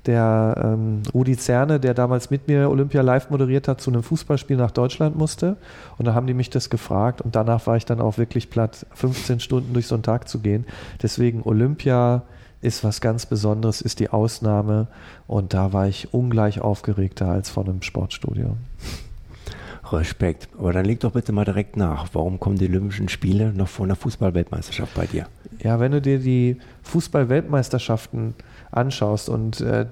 der 0.06 0.54
ähm, 0.62 1.02
Rudi 1.12 1.36
Zerne, 1.36 1.80
der 1.80 1.94
damals 1.94 2.30
mit 2.30 2.46
mir 2.46 2.70
Olympia 2.70 3.02
live 3.02 3.30
moderiert 3.30 3.66
hat, 3.66 3.80
zu 3.80 3.90
einem 3.90 4.04
Fußballspiel 4.04 4.56
nach 4.56 4.70
Deutschland 4.70 5.16
musste. 5.16 5.56
Und 5.98 6.06
da 6.06 6.14
haben 6.14 6.28
die 6.28 6.34
mich 6.34 6.48
das 6.48 6.70
gefragt 6.70 7.20
und 7.20 7.34
danach 7.34 7.66
war 7.66 7.76
ich 7.76 7.84
dann 7.84 8.00
auch 8.00 8.18
wirklich 8.18 8.50
platt, 8.50 8.86
15 8.94 9.40
Stunden 9.40 9.72
durch 9.72 9.88
so 9.88 9.96
einen 9.96 10.04
Tag 10.04 10.28
zu 10.28 10.38
gehen. 10.38 10.64
Deswegen 11.02 11.42
Olympia 11.42 12.22
ist 12.60 12.84
was 12.84 13.00
ganz 13.00 13.26
Besonderes, 13.26 13.80
ist 13.80 14.00
die 14.00 14.10
Ausnahme 14.10 14.86
und 15.26 15.54
da 15.54 15.72
war 15.72 15.88
ich 15.88 16.14
ungleich 16.14 16.60
aufgeregter 16.60 17.28
als 17.28 17.50
vor 17.50 17.64
einem 17.64 17.82
Sportstudio. 17.82 18.56
Respekt. 19.92 20.48
Aber 20.58 20.72
dann 20.72 20.84
leg 20.84 21.00
doch 21.00 21.12
bitte 21.12 21.32
mal 21.32 21.44
direkt 21.44 21.76
nach. 21.76 22.08
Warum 22.12 22.40
kommen 22.40 22.56
die 22.56 22.66
Olympischen 22.68 23.08
Spiele 23.08 23.52
noch 23.52 23.68
vor 23.68 23.86
einer 23.86 23.96
Fußball-Weltmeisterschaft 23.96 24.94
bei 24.94 25.06
dir? 25.06 25.26
Ja, 25.62 25.80
wenn 25.80 25.92
du 25.92 26.00
dir 26.00 26.18
die 26.18 26.58
Fußball-Weltmeisterschaften 26.82 28.34
anschaust 28.70 29.28
und 29.28 29.60
äh, 29.60 29.86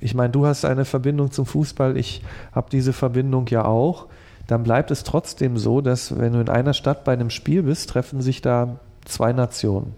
ich 0.00 0.14
meine, 0.14 0.30
du 0.30 0.46
hast 0.46 0.64
eine 0.64 0.84
Verbindung 0.84 1.30
zum 1.30 1.46
Fußball, 1.46 1.96
ich 1.96 2.22
habe 2.52 2.68
diese 2.70 2.92
Verbindung 2.92 3.46
ja 3.48 3.64
auch, 3.64 4.06
dann 4.46 4.62
bleibt 4.62 4.90
es 4.90 5.02
trotzdem 5.02 5.56
so, 5.56 5.80
dass 5.80 6.18
wenn 6.18 6.32
du 6.32 6.40
in 6.40 6.48
einer 6.48 6.74
Stadt 6.74 7.04
bei 7.04 7.12
einem 7.12 7.30
Spiel 7.30 7.62
bist, 7.62 7.90
treffen 7.90 8.20
sich 8.20 8.42
da 8.42 8.78
zwei 9.04 9.32
Nationen. 9.32 9.94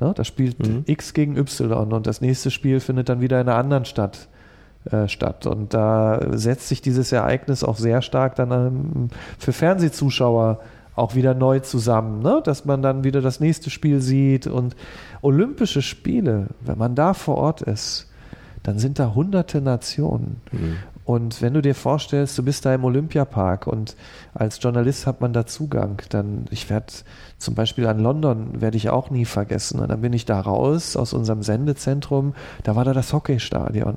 Ne? 0.00 0.12
Da 0.14 0.24
spielt 0.24 0.58
mhm. 0.66 0.84
X 0.86 1.14
gegen 1.14 1.36
Y 1.36 1.92
und 1.92 2.06
das 2.06 2.20
nächste 2.20 2.50
Spiel 2.50 2.80
findet 2.80 3.08
dann 3.08 3.20
wieder 3.20 3.40
in 3.40 3.48
einer 3.48 3.58
anderen 3.58 3.84
Stadt 3.84 4.28
äh, 4.90 5.08
statt. 5.08 5.46
Und 5.46 5.74
da 5.74 6.20
setzt 6.30 6.68
sich 6.68 6.80
dieses 6.80 7.12
Ereignis 7.12 7.64
auch 7.64 7.76
sehr 7.76 8.02
stark 8.02 8.34
dann 8.36 8.50
ähm, 8.50 9.08
für 9.38 9.52
Fernsehzuschauer 9.52 10.60
auch 10.96 11.14
wieder 11.14 11.34
neu 11.34 11.60
zusammen, 11.60 12.22
ne? 12.22 12.40
dass 12.44 12.64
man 12.64 12.82
dann 12.82 13.04
wieder 13.04 13.20
das 13.20 13.40
nächste 13.40 13.70
Spiel 13.70 14.00
sieht. 14.00 14.46
Und 14.46 14.76
Olympische 15.22 15.82
Spiele, 15.82 16.48
wenn 16.60 16.78
man 16.78 16.94
da 16.94 17.14
vor 17.14 17.36
Ort 17.36 17.62
ist, 17.62 18.08
dann 18.62 18.78
sind 18.78 18.98
da 18.98 19.14
hunderte 19.14 19.60
Nationen. 19.60 20.40
Mhm. 20.52 20.76
Und 21.04 21.42
wenn 21.42 21.54
du 21.54 21.62
dir 21.62 21.74
vorstellst, 21.74 22.38
du 22.38 22.44
bist 22.44 22.64
da 22.64 22.74
im 22.74 22.84
Olympiapark 22.84 23.66
und 23.66 23.96
als 24.32 24.62
Journalist 24.62 25.06
hat 25.06 25.20
man 25.20 25.32
da 25.32 25.44
Zugang, 25.44 26.00
dann, 26.10 26.44
ich 26.50 26.70
werde 26.70 26.92
zum 27.36 27.54
Beispiel 27.54 27.86
an 27.86 27.98
London, 27.98 28.60
werde 28.60 28.76
ich 28.76 28.90
auch 28.90 29.10
nie 29.10 29.24
vergessen. 29.24 29.80
Und 29.80 29.88
dann 29.88 30.02
bin 30.02 30.12
ich 30.12 30.24
da 30.24 30.40
raus 30.40 30.96
aus 30.96 31.12
unserem 31.12 31.42
Sendezentrum, 31.42 32.34
da 32.62 32.76
war 32.76 32.84
da 32.84 32.92
das 32.92 33.12
Hockeystadion. 33.12 33.96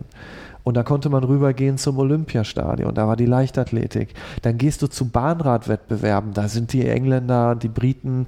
Und 0.64 0.78
da 0.78 0.84
konnte 0.84 1.10
man 1.10 1.24
rübergehen 1.24 1.78
zum 1.78 1.98
Olympiastadion, 1.98 2.94
da 2.94 3.08
war 3.08 3.18
die 3.18 3.26
Leichtathletik. 3.26 4.14
Dann 4.42 4.58
gehst 4.58 4.82
du 4.82 4.88
zu 4.88 5.10
Bahnradwettbewerben, 5.10 6.34
da 6.34 6.48
sind 6.48 6.72
die 6.74 6.88
Engländer, 6.88 7.56
die 7.56 7.68
Briten, 7.68 8.28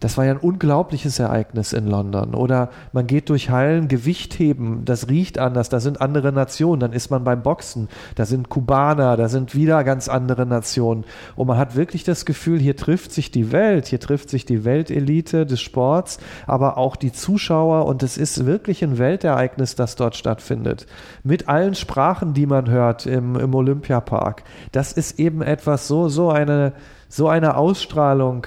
das 0.00 0.16
war 0.16 0.24
ja 0.24 0.32
ein 0.32 0.38
unglaubliches 0.38 1.18
Ereignis 1.18 1.72
in 1.72 1.86
London. 1.86 2.34
Oder 2.34 2.70
man 2.92 3.06
geht 3.06 3.28
durch 3.30 3.50
Hallen, 3.50 3.88
Gewicht 3.88 4.38
heben, 4.38 4.84
das 4.84 5.08
riecht 5.08 5.38
anders, 5.38 5.68
da 5.68 5.80
sind 5.80 6.00
andere 6.00 6.32
Nationen. 6.32 6.80
Dann 6.80 6.92
ist 6.92 7.10
man 7.10 7.24
beim 7.24 7.42
Boxen, 7.42 7.88
da 8.14 8.24
sind 8.24 8.48
Kubaner, 8.48 9.16
da 9.16 9.28
sind 9.28 9.54
wieder 9.54 9.84
ganz 9.84 10.08
andere 10.08 10.46
Nationen. 10.46 11.04
Und 11.36 11.46
man 11.46 11.58
hat 11.58 11.76
wirklich 11.76 12.04
das 12.04 12.24
Gefühl, 12.24 12.58
hier 12.58 12.76
trifft 12.76 13.12
sich 13.12 13.30
die 13.30 13.52
Welt, 13.52 13.86
hier 13.86 14.00
trifft 14.00 14.30
sich 14.30 14.44
die 14.44 14.64
Weltelite 14.64 15.46
des 15.46 15.60
Sports, 15.60 16.18
aber 16.46 16.78
auch 16.78 16.96
die 16.96 17.12
Zuschauer. 17.12 17.86
Und 17.86 18.02
es 18.02 18.18
ist 18.18 18.46
wirklich 18.46 18.82
ein 18.84 18.98
Weltereignis, 18.98 19.74
das 19.74 19.96
dort 19.96 20.16
stattfindet. 20.16 20.86
Mit 21.22 21.48
allen 21.48 21.74
Sprachen, 21.74 22.34
die 22.34 22.46
man 22.46 22.68
hört 22.70 23.06
im, 23.06 23.36
im 23.36 23.54
Olympiapark. 23.54 24.44
Das 24.72 24.92
ist 24.92 25.18
eben 25.18 25.42
etwas 25.42 25.88
so, 25.88 26.08
so 26.08 26.30
eine, 26.30 26.72
so 27.08 27.28
eine 27.28 27.56
Ausstrahlung 27.56 28.46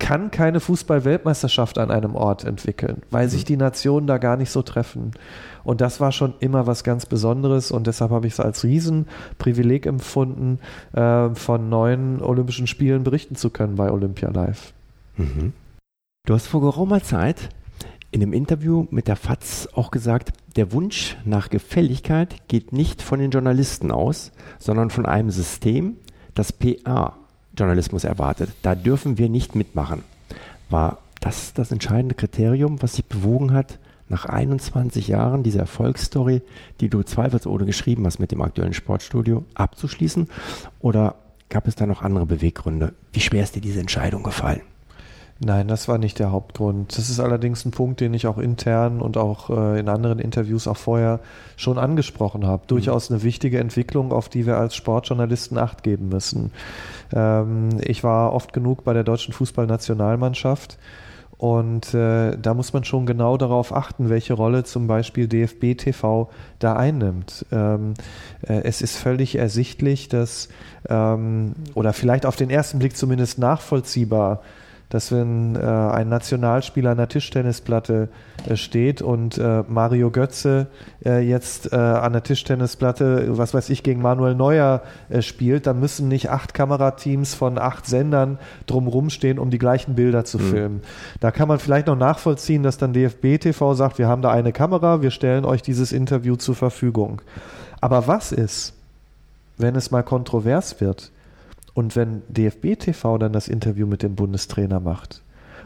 kann 0.00 0.32
keine 0.32 0.58
Fußball-Weltmeisterschaft 0.58 1.78
an 1.78 1.92
einem 1.92 2.16
Ort 2.16 2.44
entwickeln, 2.44 3.02
weil 3.10 3.28
sich 3.28 3.44
die 3.44 3.56
Nationen 3.56 4.08
da 4.08 4.18
gar 4.18 4.36
nicht 4.36 4.50
so 4.50 4.62
treffen. 4.62 5.12
Und 5.62 5.80
das 5.80 6.00
war 6.00 6.10
schon 6.10 6.34
immer 6.40 6.66
was 6.66 6.82
ganz 6.82 7.06
Besonderes 7.06 7.70
und 7.70 7.86
deshalb 7.86 8.10
habe 8.10 8.26
ich 8.26 8.32
es 8.32 8.40
als 8.40 8.64
Riesenprivileg 8.64 9.86
empfunden, 9.86 10.58
äh, 10.94 11.32
von 11.34 11.68
neuen 11.68 12.20
Olympischen 12.20 12.66
Spielen 12.66 13.04
berichten 13.04 13.36
zu 13.36 13.50
können 13.50 13.76
bei 13.76 13.92
Olympia 13.92 14.30
Live. 14.30 14.72
Mhm. 15.16 15.52
Du 16.26 16.34
hast 16.34 16.48
vor 16.48 16.62
geraumer 16.62 17.02
Zeit 17.02 17.50
in 18.10 18.22
einem 18.22 18.32
Interview 18.32 18.86
mit 18.90 19.06
der 19.06 19.16
FAZ 19.16 19.68
auch 19.74 19.90
gesagt, 19.90 20.32
der 20.56 20.72
Wunsch 20.72 21.16
nach 21.24 21.50
Gefälligkeit 21.50 22.48
geht 22.48 22.72
nicht 22.72 23.02
von 23.02 23.20
den 23.20 23.30
Journalisten 23.30 23.92
aus, 23.92 24.32
sondern 24.58 24.90
von 24.90 25.06
einem 25.06 25.30
System, 25.30 25.96
das 26.34 26.52
PA 26.52 27.19
Journalismus 27.60 28.04
erwartet. 28.04 28.50
Da 28.62 28.74
dürfen 28.74 29.18
wir 29.18 29.28
nicht 29.28 29.54
mitmachen. 29.54 30.02
War 30.68 30.98
das 31.20 31.52
das 31.52 31.70
entscheidende 31.70 32.14
Kriterium, 32.14 32.82
was 32.82 32.94
sich 32.94 33.04
bewogen 33.04 33.52
hat, 33.52 33.78
nach 34.08 34.24
21 34.24 35.06
Jahren 35.06 35.42
diese 35.42 35.60
Erfolgsstory, 35.60 36.42
die 36.80 36.88
du 36.88 37.02
zweifelsohne 37.02 37.64
geschrieben 37.64 38.04
hast 38.06 38.18
mit 38.18 38.32
dem 38.32 38.42
aktuellen 38.42 38.74
Sportstudio, 38.74 39.44
abzuschließen? 39.54 40.28
Oder 40.80 41.14
gab 41.48 41.68
es 41.68 41.76
da 41.76 41.86
noch 41.86 42.02
andere 42.02 42.26
Beweggründe? 42.26 42.94
Wie 43.12 43.20
schwer 43.20 43.44
ist 43.44 43.54
dir 43.54 43.60
diese 43.60 43.80
Entscheidung 43.80 44.22
gefallen? 44.22 44.62
Nein, 45.42 45.68
das 45.68 45.88
war 45.88 45.96
nicht 45.96 46.18
der 46.18 46.32
Hauptgrund. 46.32 46.98
Das 46.98 47.08
ist 47.08 47.18
allerdings 47.18 47.64
ein 47.64 47.70
Punkt, 47.70 48.00
den 48.00 48.12
ich 48.12 48.26
auch 48.26 48.36
intern 48.36 49.00
und 49.00 49.16
auch 49.16 49.48
äh, 49.48 49.80
in 49.80 49.88
anderen 49.88 50.18
Interviews 50.18 50.68
auch 50.68 50.76
vorher 50.76 51.20
schon 51.56 51.78
angesprochen 51.78 52.46
habe. 52.46 52.64
Mhm. 52.64 52.68
Durchaus 52.68 53.10
eine 53.10 53.22
wichtige 53.22 53.58
Entwicklung, 53.58 54.12
auf 54.12 54.28
die 54.28 54.44
wir 54.44 54.58
als 54.58 54.76
Sportjournalisten 54.76 55.56
acht 55.56 55.82
geben 55.82 56.10
müssen. 56.10 56.52
Ähm, 57.14 57.70
ich 57.80 58.04
war 58.04 58.34
oft 58.34 58.52
genug 58.52 58.84
bei 58.84 58.92
der 58.92 59.02
deutschen 59.02 59.32
Fußballnationalmannschaft. 59.32 60.76
Und 61.38 61.94
äh, 61.94 62.36
da 62.36 62.52
muss 62.52 62.74
man 62.74 62.84
schon 62.84 63.06
genau 63.06 63.38
darauf 63.38 63.74
achten, 63.74 64.10
welche 64.10 64.34
Rolle 64.34 64.64
zum 64.64 64.86
Beispiel 64.86 65.26
DFB 65.26 65.74
TV 65.74 66.28
da 66.58 66.76
einnimmt. 66.76 67.46
Ähm, 67.50 67.94
äh, 68.46 68.60
es 68.64 68.82
ist 68.82 68.98
völlig 68.98 69.36
ersichtlich, 69.36 70.10
dass, 70.10 70.50
ähm, 70.90 71.54
oder 71.72 71.94
vielleicht 71.94 72.26
auf 72.26 72.36
den 72.36 72.50
ersten 72.50 72.78
Blick 72.78 72.94
zumindest 72.94 73.38
nachvollziehbar, 73.38 74.42
dass 74.90 75.12
wenn 75.12 75.54
äh, 75.54 75.60
ein 75.60 76.08
Nationalspieler 76.08 76.90
an 76.90 76.96
der 76.98 77.08
Tischtennisplatte 77.08 78.08
äh, 78.46 78.56
steht 78.56 79.02
und 79.02 79.38
äh, 79.38 79.62
Mario 79.68 80.10
Götze 80.10 80.66
äh, 81.04 81.20
jetzt 81.20 81.72
äh, 81.72 81.76
an 81.76 82.12
der 82.12 82.24
Tischtennisplatte, 82.24 83.38
was 83.38 83.54
weiß 83.54 83.70
ich, 83.70 83.84
gegen 83.84 84.02
Manuel 84.02 84.34
Neuer 84.34 84.82
äh, 85.08 85.22
spielt, 85.22 85.68
dann 85.68 85.78
müssen 85.78 86.08
nicht 86.08 86.28
acht 86.28 86.54
Kamerateams 86.54 87.34
von 87.34 87.56
acht 87.56 87.86
Sendern 87.86 88.38
drumherum 88.66 89.10
stehen, 89.10 89.38
um 89.38 89.50
die 89.50 89.58
gleichen 89.58 89.94
Bilder 89.94 90.24
zu 90.24 90.38
mhm. 90.38 90.50
filmen. 90.50 90.82
Da 91.20 91.30
kann 91.30 91.46
man 91.46 91.60
vielleicht 91.60 91.86
noch 91.86 91.96
nachvollziehen, 91.96 92.64
dass 92.64 92.76
dann 92.76 92.92
DFB 92.92 93.38
TV 93.40 93.74
sagt, 93.74 93.98
wir 93.98 94.08
haben 94.08 94.22
da 94.22 94.32
eine 94.32 94.52
Kamera, 94.52 95.02
wir 95.02 95.12
stellen 95.12 95.44
euch 95.44 95.62
dieses 95.62 95.92
Interview 95.92 96.34
zur 96.34 96.56
Verfügung. 96.56 97.22
Aber 97.80 98.08
was 98.08 98.32
ist, 98.32 98.74
wenn 99.56 99.76
es 99.76 99.92
mal 99.92 100.02
kontrovers 100.02 100.80
wird? 100.80 101.12
Und 101.74 101.96
wenn 101.96 102.22
DFB 102.28 102.78
TV 102.78 103.18
dann 103.18 103.32
das 103.32 103.48
Interview 103.48 103.86
mit 103.86 104.02
dem 104.02 104.14
Bundestrainer 104.14 104.80
macht, 104.80 105.22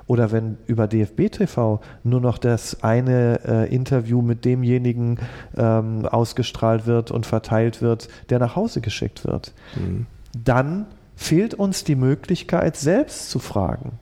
oder 0.06 0.32
wenn 0.32 0.58
über 0.66 0.86
DFB 0.86 1.30
TV 1.30 1.80
nur 2.02 2.20
noch 2.20 2.38
das 2.38 2.82
eine 2.82 3.40
äh, 3.46 3.74
Interview 3.74 4.20
mit 4.20 4.44
demjenigen 4.44 5.18
ähm, 5.56 6.06
ausgestrahlt 6.06 6.86
wird 6.86 7.10
und 7.10 7.26
verteilt 7.26 7.80
wird, 7.80 8.08
der 8.28 8.38
nach 8.38 8.54
Hause 8.56 8.80
geschickt 8.80 9.24
wird, 9.24 9.54
mhm. 9.76 10.06
dann 10.44 10.86
fehlt 11.16 11.54
uns 11.54 11.84
die 11.84 11.96
Möglichkeit, 11.96 12.76
selbst 12.76 13.30
zu 13.30 13.38
fragen. 13.38 13.98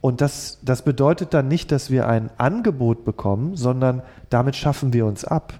Und 0.00 0.20
das, 0.20 0.60
das 0.62 0.82
bedeutet 0.82 1.34
dann 1.34 1.48
nicht, 1.48 1.72
dass 1.72 1.90
wir 1.90 2.06
ein 2.06 2.30
Angebot 2.38 3.04
bekommen, 3.04 3.56
sondern 3.56 4.02
damit 4.30 4.54
schaffen 4.54 4.92
wir 4.92 5.04
uns 5.04 5.24
ab. 5.24 5.54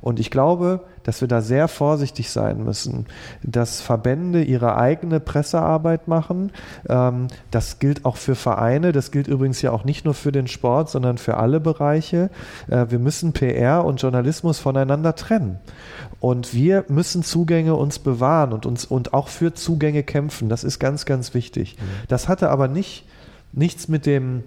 Und 0.00 0.20
ich 0.20 0.30
glaube, 0.30 0.84
dass 1.02 1.20
wir 1.20 1.28
da 1.28 1.40
sehr 1.40 1.68
vorsichtig 1.68 2.30
sein 2.30 2.64
müssen, 2.64 3.06
dass 3.42 3.80
Verbände 3.80 4.42
ihre 4.42 4.76
eigene 4.76 5.20
Pressearbeit 5.20 6.08
machen. 6.08 6.52
Ähm, 6.88 7.28
das 7.50 7.78
gilt 7.78 8.04
auch 8.04 8.16
für 8.16 8.34
Vereine. 8.34 8.92
Das 8.92 9.10
gilt 9.10 9.28
übrigens 9.28 9.62
ja 9.62 9.70
auch 9.70 9.84
nicht 9.84 10.04
nur 10.04 10.14
für 10.14 10.32
den 10.32 10.48
Sport, 10.48 10.90
sondern 10.90 11.18
für 11.18 11.36
alle 11.36 11.60
Bereiche. 11.60 12.30
Äh, 12.68 12.86
wir 12.88 12.98
müssen 12.98 13.32
PR 13.32 13.84
und 13.84 14.02
Journalismus 14.02 14.58
voneinander 14.58 15.14
trennen. 15.14 15.58
Und 16.20 16.54
wir 16.54 16.84
müssen 16.88 17.22
Zugänge 17.22 17.74
uns 17.74 17.98
bewahren 17.98 18.52
und 18.52 18.66
uns 18.66 18.84
und 18.84 19.14
auch 19.14 19.28
für 19.28 19.54
Zugänge 19.54 20.02
kämpfen. 20.02 20.48
Das 20.48 20.64
ist 20.64 20.78
ganz, 20.78 21.04
ganz 21.04 21.34
wichtig. 21.34 21.76
Mhm. 21.78 21.84
Das 22.08 22.28
hatte 22.28 22.50
aber 22.50 22.68
nicht 22.68 23.04
nichts 23.52 23.88
mit 23.88 24.06
dem 24.06 24.44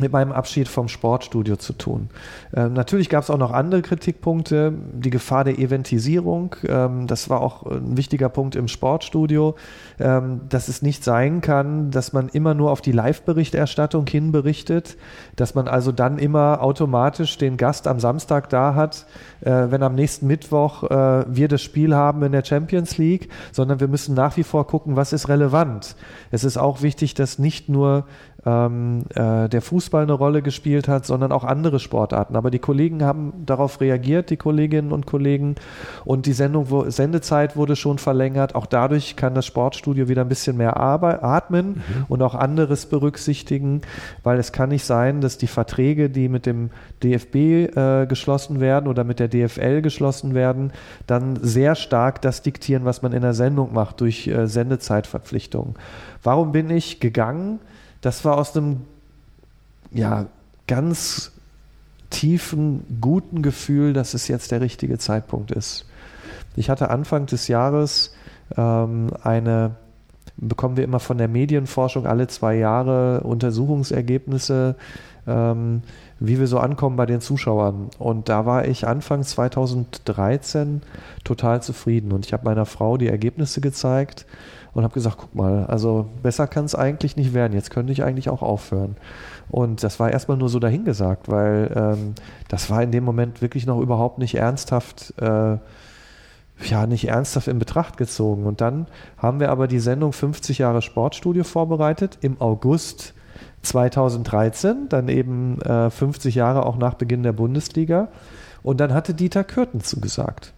mit 0.00 0.12
meinem 0.12 0.32
Abschied 0.32 0.68
vom 0.68 0.88
Sportstudio 0.88 1.56
zu 1.56 1.72
tun. 1.72 2.08
Ähm, 2.54 2.72
natürlich 2.72 3.08
gab 3.08 3.22
es 3.22 3.30
auch 3.30 3.38
noch 3.38 3.52
andere 3.52 3.82
Kritikpunkte, 3.82 4.72
die 4.92 5.10
Gefahr 5.10 5.44
der 5.44 5.58
Eventisierung, 5.58 6.56
ähm, 6.66 7.06
das 7.06 7.30
war 7.30 7.40
auch 7.40 7.64
ein 7.64 7.96
wichtiger 7.96 8.28
Punkt 8.28 8.56
im 8.56 8.68
Sportstudio, 8.68 9.54
ähm, 9.98 10.40
dass 10.48 10.68
es 10.68 10.82
nicht 10.82 11.04
sein 11.04 11.40
kann, 11.40 11.90
dass 11.90 12.12
man 12.12 12.28
immer 12.28 12.54
nur 12.54 12.70
auf 12.70 12.80
die 12.80 12.92
Live-Berichterstattung 12.92 14.06
hin 14.06 14.32
berichtet, 14.32 14.96
dass 15.36 15.54
man 15.54 15.68
also 15.68 15.92
dann 15.92 16.18
immer 16.18 16.62
automatisch 16.62 17.38
den 17.38 17.56
Gast 17.56 17.86
am 17.86 18.00
Samstag 18.00 18.48
da 18.48 18.74
hat, 18.74 19.06
äh, 19.40 19.50
wenn 19.50 19.82
am 19.82 19.94
nächsten 19.94 20.26
Mittwoch 20.26 20.84
äh, 20.84 21.24
wir 21.28 21.48
das 21.48 21.62
Spiel 21.62 21.94
haben 21.94 22.22
in 22.22 22.32
der 22.32 22.44
Champions 22.44 22.98
League, 22.98 23.28
sondern 23.52 23.80
wir 23.80 23.88
müssen 23.88 24.14
nach 24.14 24.36
wie 24.36 24.42
vor 24.44 24.66
gucken, 24.66 24.96
was 24.96 25.12
ist 25.12 25.28
relevant. 25.28 25.96
Es 26.30 26.44
ist 26.44 26.56
auch 26.56 26.82
wichtig, 26.82 27.14
dass 27.14 27.38
nicht 27.38 27.68
nur 27.68 28.04
ähm, 28.46 29.04
äh, 29.14 29.48
der 29.48 29.62
Fußball 29.62 30.04
eine 30.04 30.12
Rolle 30.12 30.42
gespielt 30.42 30.86
hat, 30.86 31.04
sondern 31.04 31.32
auch 31.32 31.44
andere 31.44 31.80
Sportarten. 31.80 32.36
Aber 32.36 32.50
die 32.50 32.60
Kollegen 32.60 33.02
haben 33.02 33.32
darauf 33.44 33.80
reagiert, 33.80 34.30
die 34.30 34.36
Kolleginnen 34.36 34.92
und 34.92 35.06
Kollegen, 35.06 35.56
und 36.04 36.26
die 36.26 36.32
Sendung, 36.32 36.70
wo, 36.70 36.88
Sendezeit 36.88 37.56
wurde 37.56 37.74
schon 37.74 37.98
verlängert. 37.98 38.54
Auch 38.54 38.66
dadurch 38.66 39.16
kann 39.16 39.34
das 39.34 39.46
Sportstudio 39.46 40.08
wieder 40.08 40.22
ein 40.22 40.28
bisschen 40.28 40.56
mehr 40.56 40.76
atmen 40.78 41.68
mhm. 41.68 42.04
und 42.08 42.22
auch 42.22 42.34
anderes 42.34 42.86
berücksichtigen, 42.86 43.82
weil 44.22 44.38
es 44.38 44.52
kann 44.52 44.68
nicht 44.68 44.84
sein, 44.84 45.20
dass 45.20 45.38
die 45.38 45.46
Verträge, 45.48 46.08
die 46.08 46.28
mit 46.28 46.46
dem 46.46 46.70
DFB 47.02 47.34
äh, 47.34 48.06
geschlossen 48.06 48.60
werden 48.60 48.88
oder 48.88 49.02
mit 49.02 49.18
der 49.18 49.28
DFL 49.28 49.82
geschlossen 49.82 50.34
werden, 50.34 50.72
dann 51.06 51.38
sehr 51.42 51.74
stark 51.74 52.22
das 52.22 52.42
diktieren, 52.42 52.84
was 52.84 53.02
man 53.02 53.12
in 53.12 53.22
der 53.22 53.34
Sendung 53.34 53.72
macht 53.72 54.00
durch 54.00 54.28
äh, 54.28 54.46
Sendezeitverpflichtungen. 54.46 55.74
Warum 56.22 56.52
bin 56.52 56.70
ich 56.70 57.00
gegangen? 57.00 57.58
Das 58.00 58.24
war 58.24 58.36
aus 58.36 58.56
einem 58.56 58.82
ja, 59.90 60.26
ganz 60.66 61.32
tiefen, 62.10 62.98
guten 63.00 63.42
Gefühl, 63.42 63.92
dass 63.92 64.14
es 64.14 64.28
jetzt 64.28 64.50
der 64.50 64.60
richtige 64.60 64.98
Zeitpunkt 64.98 65.50
ist. 65.50 65.86
Ich 66.56 66.70
hatte 66.70 66.90
Anfang 66.90 67.26
des 67.26 67.48
Jahres 67.48 68.14
ähm, 68.56 69.10
eine, 69.22 69.76
bekommen 70.36 70.76
wir 70.76 70.84
immer 70.84 71.00
von 71.00 71.18
der 71.18 71.28
Medienforschung 71.28 72.06
alle 72.06 72.26
zwei 72.28 72.56
Jahre 72.56 73.20
Untersuchungsergebnisse, 73.20 74.76
ähm, 75.28 75.82
wie 76.20 76.40
wir 76.40 76.46
so 76.46 76.58
ankommen 76.58 76.96
bei 76.96 77.06
den 77.06 77.20
Zuschauern. 77.20 77.90
Und 77.98 78.28
da 78.28 78.46
war 78.46 78.66
ich 78.66 78.86
Anfang 78.86 79.22
2013 79.22 80.82
total 81.24 81.62
zufrieden. 81.62 82.12
Und 82.12 82.26
ich 82.26 82.32
habe 82.32 82.44
meiner 82.44 82.66
Frau 82.66 82.96
die 82.96 83.08
Ergebnisse 83.08 83.60
gezeigt 83.60 84.26
und 84.74 84.82
habe 84.82 84.94
gesagt, 84.94 85.18
guck 85.18 85.34
mal, 85.34 85.66
also 85.66 86.08
besser 86.22 86.46
kann 86.46 86.64
es 86.64 86.74
eigentlich 86.74 87.16
nicht 87.16 87.34
werden. 87.34 87.52
Jetzt 87.52 87.70
könnte 87.70 87.92
ich 87.92 88.02
eigentlich 88.02 88.28
auch 88.28 88.42
aufhören. 88.42 88.96
Und 89.50 89.82
das 89.82 89.98
war 90.00 90.10
erstmal 90.10 90.36
nur 90.36 90.48
so 90.48 90.58
dahingesagt, 90.58 91.28
weil 91.28 91.70
ähm, 91.74 92.14
das 92.48 92.70
war 92.70 92.82
in 92.82 92.90
dem 92.90 93.04
Moment 93.04 93.40
wirklich 93.40 93.66
noch 93.66 93.80
überhaupt 93.80 94.18
nicht 94.18 94.34
ernsthaft, 94.34 95.14
äh, 95.20 95.56
ja, 96.64 96.86
nicht 96.86 97.08
ernsthaft 97.08 97.48
in 97.48 97.58
Betracht 97.58 97.96
gezogen. 97.96 98.44
Und 98.44 98.60
dann 98.60 98.86
haben 99.16 99.40
wir 99.40 99.50
aber 99.50 99.68
die 99.68 99.78
Sendung 99.78 100.12
50 100.12 100.58
Jahre 100.58 100.82
Sportstudio 100.82 101.44
vorbereitet 101.44 102.18
im 102.20 102.40
August 102.40 103.14
2013, 103.62 104.88
dann 104.88 105.08
eben 105.08 105.60
äh, 105.62 105.90
50 105.90 106.34
Jahre 106.34 106.66
auch 106.66 106.76
nach 106.76 106.94
Beginn 106.94 107.22
der 107.22 107.32
Bundesliga. 107.32 108.08
Und 108.62 108.80
dann 108.80 108.92
hatte 108.92 109.14
Dieter 109.14 109.44
Kürten 109.44 109.80
zugesagt 109.80 110.52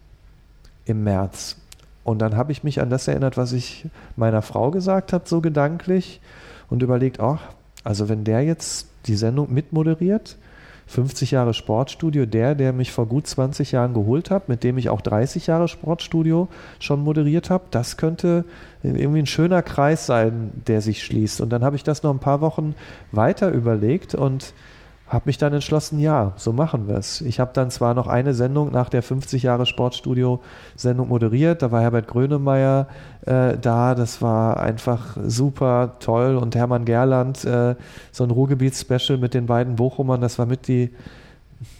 im 0.84 1.04
März. 1.04 1.56
Und 2.04 2.18
dann 2.20 2.36
habe 2.36 2.52
ich 2.52 2.64
mich 2.64 2.80
an 2.80 2.90
das 2.90 3.06
erinnert, 3.08 3.36
was 3.36 3.52
ich 3.52 3.86
meiner 4.16 4.42
Frau 4.42 4.70
gesagt 4.70 5.12
habe, 5.12 5.28
so 5.28 5.40
gedanklich, 5.40 6.20
und 6.70 6.82
überlegt, 6.82 7.20
ach, 7.20 7.40
also 7.84 8.08
wenn 8.08 8.24
der 8.24 8.42
jetzt 8.42 8.86
die 9.06 9.16
Sendung 9.16 9.52
mitmoderiert, 9.52 10.36
50 10.90 11.30
Jahre 11.30 11.54
Sportstudio, 11.54 12.26
der, 12.26 12.56
der 12.56 12.72
mich 12.72 12.90
vor 12.90 13.06
gut 13.06 13.24
20 13.24 13.70
Jahren 13.70 13.94
geholt 13.94 14.28
hat, 14.28 14.48
mit 14.48 14.64
dem 14.64 14.76
ich 14.76 14.88
auch 14.88 15.00
30 15.00 15.46
Jahre 15.46 15.68
Sportstudio 15.68 16.48
schon 16.80 17.04
moderiert 17.04 17.48
habe, 17.48 17.64
das 17.70 17.96
könnte 17.96 18.44
irgendwie 18.82 19.20
ein 19.20 19.26
schöner 19.26 19.62
Kreis 19.62 20.06
sein, 20.06 20.50
der 20.66 20.80
sich 20.80 21.04
schließt. 21.04 21.40
Und 21.40 21.50
dann 21.50 21.62
habe 21.62 21.76
ich 21.76 21.84
das 21.84 22.02
noch 22.02 22.12
ein 22.12 22.18
paar 22.18 22.40
Wochen 22.40 22.74
weiter 23.12 23.52
überlegt 23.52 24.16
und 24.16 24.52
habe 25.10 25.24
mich 25.26 25.38
dann 25.38 25.52
entschlossen, 25.52 25.98
ja, 25.98 26.32
so 26.36 26.52
machen 26.52 26.86
wir 26.86 26.94
es. 26.94 27.20
Ich 27.20 27.40
habe 27.40 27.50
dann 27.52 27.70
zwar 27.70 27.94
noch 27.94 28.06
eine 28.06 28.32
Sendung 28.32 28.70
nach 28.70 28.88
der 28.88 29.02
50 29.02 29.42
Jahre 29.42 29.66
Sportstudio-Sendung 29.66 31.08
moderiert, 31.08 31.62
da 31.62 31.72
war 31.72 31.82
Herbert 31.82 32.06
Grönemeyer 32.06 32.86
äh, 33.26 33.58
da, 33.58 33.96
das 33.96 34.22
war 34.22 34.60
einfach 34.60 35.16
super 35.26 35.96
toll 35.98 36.36
und 36.36 36.54
Hermann 36.54 36.84
Gerland, 36.84 37.44
äh, 37.44 37.74
so 38.12 38.22
ein 38.22 38.30
Ruhrgebiets-Special 38.30 39.18
mit 39.18 39.34
den 39.34 39.46
beiden 39.46 39.74
Bochumern, 39.74 40.20
das 40.20 40.38
war 40.38 40.46
mit 40.46 40.68
die 40.68 40.90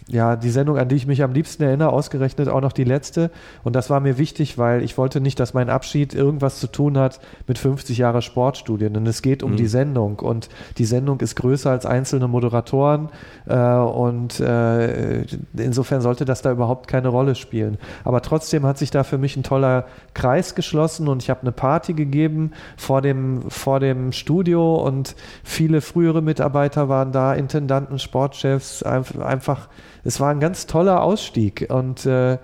ja, 0.07 0.35
die 0.35 0.49
Sendung, 0.49 0.77
an 0.77 0.89
die 0.89 0.95
ich 0.95 1.07
mich 1.07 1.23
am 1.23 1.31
liebsten 1.31 1.63
erinnere, 1.63 1.93
ausgerechnet 1.93 2.49
auch 2.49 2.61
noch 2.61 2.73
die 2.73 2.83
letzte. 2.83 3.31
Und 3.63 3.75
das 3.75 3.89
war 3.89 3.99
mir 3.99 4.17
wichtig, 4.17 4.57
weil 4.57 4.83
ich 4.83 4.97
wollte 4.97 5.21
nicht, 5.21 5.39
dass 5.39 5.53
mein 5.53 5.69
Abschied 5.69 6.13
irgendwas 6.13 6.59
zu 6.59 6.67
tun 6.67 6.97
hat 6.97 7.19
mit 7.47 7.57
50 7.57 7.97
Jahre 7.97 8.21
Sportstudien. 8.21 8.93
Denn 8.93 9.05
es 9.05 9.21
geht 9.21 9.43
um 9.43 9.51
mhm. 9.51 9.57
die 9.57 9.67
Sendung. 9.67 10.19
Und 10.19 10.49
die 10.77 10.85
Sendung 10.85 11.19
ist 11.21 11.35
größer 11.35 11.69
als 11.69 11.85
einzelne 11.85 12.27
Moderatoren. 12.27 13.09
Äh, 13.47 13.55
und 13.55 14.39
äh, 14.39 15.21
insofern 15.55 16.01
sollte 16.01 16.25
das 16.25 16.41
da 16.41 16.51
überhaupt 16.51 16.87
keine 16.87 17.07
Rolle 17.07 17.35
spielen. 17.35 17.77
Aber 18.03 18.21
trotzdem 18.21 18.65
hat 18.65 18.77
sich 18.77 18.91
da 18.91 19.03
für 19.03 19.17
mich 19.17 19.37
ein 19.37 19.43
toller 19.43 19.85
Kreis 20.13 20.55
geschlossen 20.55 21.07
und 21.07 21.21
ich 21.23 21.29
habe 21.29 21.41
eine 21.41 21.51
Party 21.51 21.93
gegeben 21.93 22.51
vor 22.75 23.01
dem, 23.01 23.49
vor 23.49 23.79
dem 23.79 24.11
Studio 24.11 24.75
und 24.75 25.15
viele 25.43 25.81
frühere 25.81 26.21
Mitarbeiter 26.21 26.89
waren 26.89 27.11
da, 27.11 27.33
Intendanten, 27.33 27.99
Sportchefs, 27.99 28.83
einfach 28.83 29.69
es 30.03 30.19
war 30.19 30.29
ein 30.31 30.39
ganz 30.39 30.67
toller 30.67 31.03
Ausstieg 31.03 31.67
und 31.69 32.05
äh, 32.05 32.37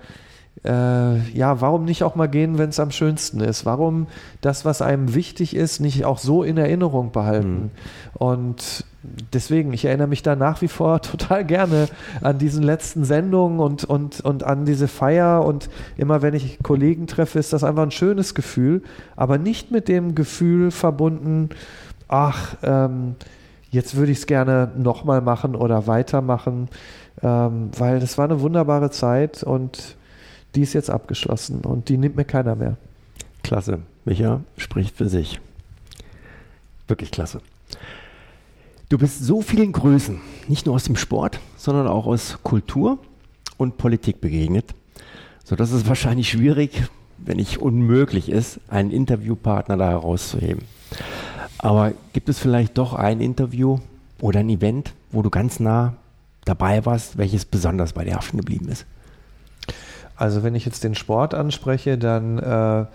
äh, 0.64 1.20
ja, 1.32 1.62
warum 1.62 1.86
nicht 1.86 2.04
auch 2.04 2.16
mal 2.16 2.28
gehen, 2.28 2.58
wenn 2.58 2.70
es 2.70 2.80
am 2.80 2.92
schönsten 2.92 3.40
ist? 3.40 3.66
Warum 3.66 4.08
das, 4.42 4.66
was 4.66 4.82
einem 4.82 5.14
wichtig 5.14 5.56
ist, 5.56 5.80
nicht 5.80 6.06
auch 6.06 6.18
so 6.18 6.44
in 6.44 6.58
Erinnerung 6.58 7.12
behalten? 7.12 7.50
Mhm. 7.54 7.70
Und 8.14 8.86
deswegen, 9.34 9.72
ich 9.74 9.86
erinnere 9.86 10.08
mich 10.08 10.24
da 10.24 10.36
nach 10.36 10.62
wie 10.62 10.68
vor 10.68 11.02
total 11.02 11.46
gerne 11.46 11.88
an 12.22 12.38
diesen 12.38 12.64
letzten 12.64 13.06
Sendungen 13.06 13.60
und, 13.60 13.84
und, 13.86 14.22
und 14.22 14.44
an 14.44 14.66
diese 14.66 14.88
Feier. 14.88 15.46
Und 15.46 15.70
immer 15.96 16.22
wenn 16.22 16.34
ich 16.34 16.60
Kollegen 16.64 17.08
treffe, 17.08 17.40
ist 17.40 17.54
das 17.54 17.64
einfach 17.64 17.84
ein 17.84 17.92
schönes 17.92 18.34
Gefühl, 18.34 18.82
aber 19.16 19.38
nicht 19.38 19.72
mit 19.72 19.88
dem 19.88 20.16
Gefühl 20.16 20.72
verbunden, 20.72 21.50
ach, 22.08 22.56
ähm, 22.64 23.16
jetzt 23.70 23.96
würde 23.96 24.12
ich 24.12 24.20
es 24.20 24.28
gerne 24.28 24.72
nochmal 24.78 25.22
machen 25.22 25.56
oder 25.56 25.88
weitermachen 25.88 26.70
ähm, 27.22 27.72
weil 27.78 28.00
das 28.00 28.18
war 28.18 28.26
eine 28.26 28.42
wunderbare 28.42 28.92
Zeit 28.92 29.44
und 29.44 29.98
die 30.56 30.62
ist 30.62 30.74
jetzt 30.74 30.90
abgeschlossen 30.90 31.62
und 31.62 31.90
die 31.90 31.98
nimmt 31.98 32.16
mir 32.16 32.26
keiner 32.26 32.56
mehr. 32.56 32.78
Klasse. 33.44 33.80
Micha 34.06 34.42
spricht 34.58 34.96
für 34.96 35.10
sich. 35.10 35.40
Wirklich 36.88 37.12
klasse. 37.12 37.42
Du 38.90 38.98
bist 38.98 39.24
so 39.24 39.42
vielen 39.42 39.74
Größen, 39.74 40.22
nicht 40.48 40.66
nur 40.66 40.76
aus 40.76 40.86
dem 40.86 40.96
Sport, 40.96 41.40
sondern 41.58 41.88
auch 41.88 42.06
aus 42.08 42.40
Kultur 42.44 43.00
und 43.58 43.78
Politik 43.78 44.22
begegnet, 44.22 44.74
sodass 45.44 45.72
es 45.72 45.88
wahrscheinlich 45.88 46.30
schwierig, 46.30 46.84
wenn 47.18 47.38
nicht 47.38 47.58
unmöglich 47.58 48.30
ist, 48.30 48.62
einen 48.70 48.92
Interviewpartner 48.92 49.76
da 49.76 49.90
herauszuheben. 49.90 50.64
Aber 51.58 51.92
gibt 52.14 52.30
es 52.30 52.40
vielleicht 52.40 52.78
doch 52.78 52.94
ein 52.94 53.20
Interview 53.20 53.80
oder 54.22 54.40
ein 54.40 54.50
Event, 54.50 54.94
wo 55.12 55.22
du 55.22 55.30
ganz 55.30 55.60
nah 55.60 55.96
dabei 56.48 56.86
warst, 56.86 57.18
welches 57.18 57.46
besonders 57.46 57.94
bei 57.94 58.04
dir 58.04 58.16
haften 58.16 58.38
geblieben 58.38 58.70
ist? 58.70 58.86
Also 60.16 60.44
wenn 60.44 60.56
ich 60.56 60.66
jetzt 60.66 60.84
den 60.84 60.96
Sport 60.96 61.34
anspreche, 61.34 61.98
dann 61.98 62.40
äh, 62.40 62.82
äh 62.82 62.86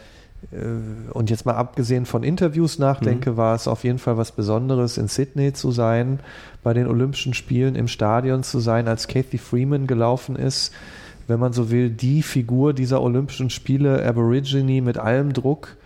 und 1.12 1.30
jetzt 1.30 1.46
mal 1.46 1.54
abgesehen 1.54 2.04
von 2.04 2.24
Interviews 2.24 2.78
nachdenke, 2.78 3.32
mhm. 3.32 3.36
war 3.36 3.54
es 3.54 3.68
auf 3.68 3.84
jeden 3.84 3.98
Fall 3.98 4.16
was 4.16 4.32
Besonderes, 4.32 4.98
in 4.98 5.08
Sydney 5.08 5.52
zu 5.52 5.70
sein, 5.70 6.18
bei 6.62 6.74
den 6.74 6.88
Olympischen 6.88 7.34
Spielen 7.34 7.76
im 7.76 7.86
Stadion 7.88 8.42
zu 8.42 8.58
sein, 8.58 8.88
als 8.88 9.06
Kathy 9.06 9.38
Freeman 9.38 9.86
gelaufen 9.86 10.36
ist. 10.36 10.72
Wenn 11.28 11.38
man 11.38 11.52
so 11.52 11.70
will, 11.70 11.90
die 11.90 12.22
Figur 12.22 12.72
dieser 12.72 13.00
Olympischen 13.00 13.50
Spiele, 13.50 14.04
Aborigine 14.04 14.82
mit 14.82 14.98
allem 14.98 15.32
Druck, 15.32 15.76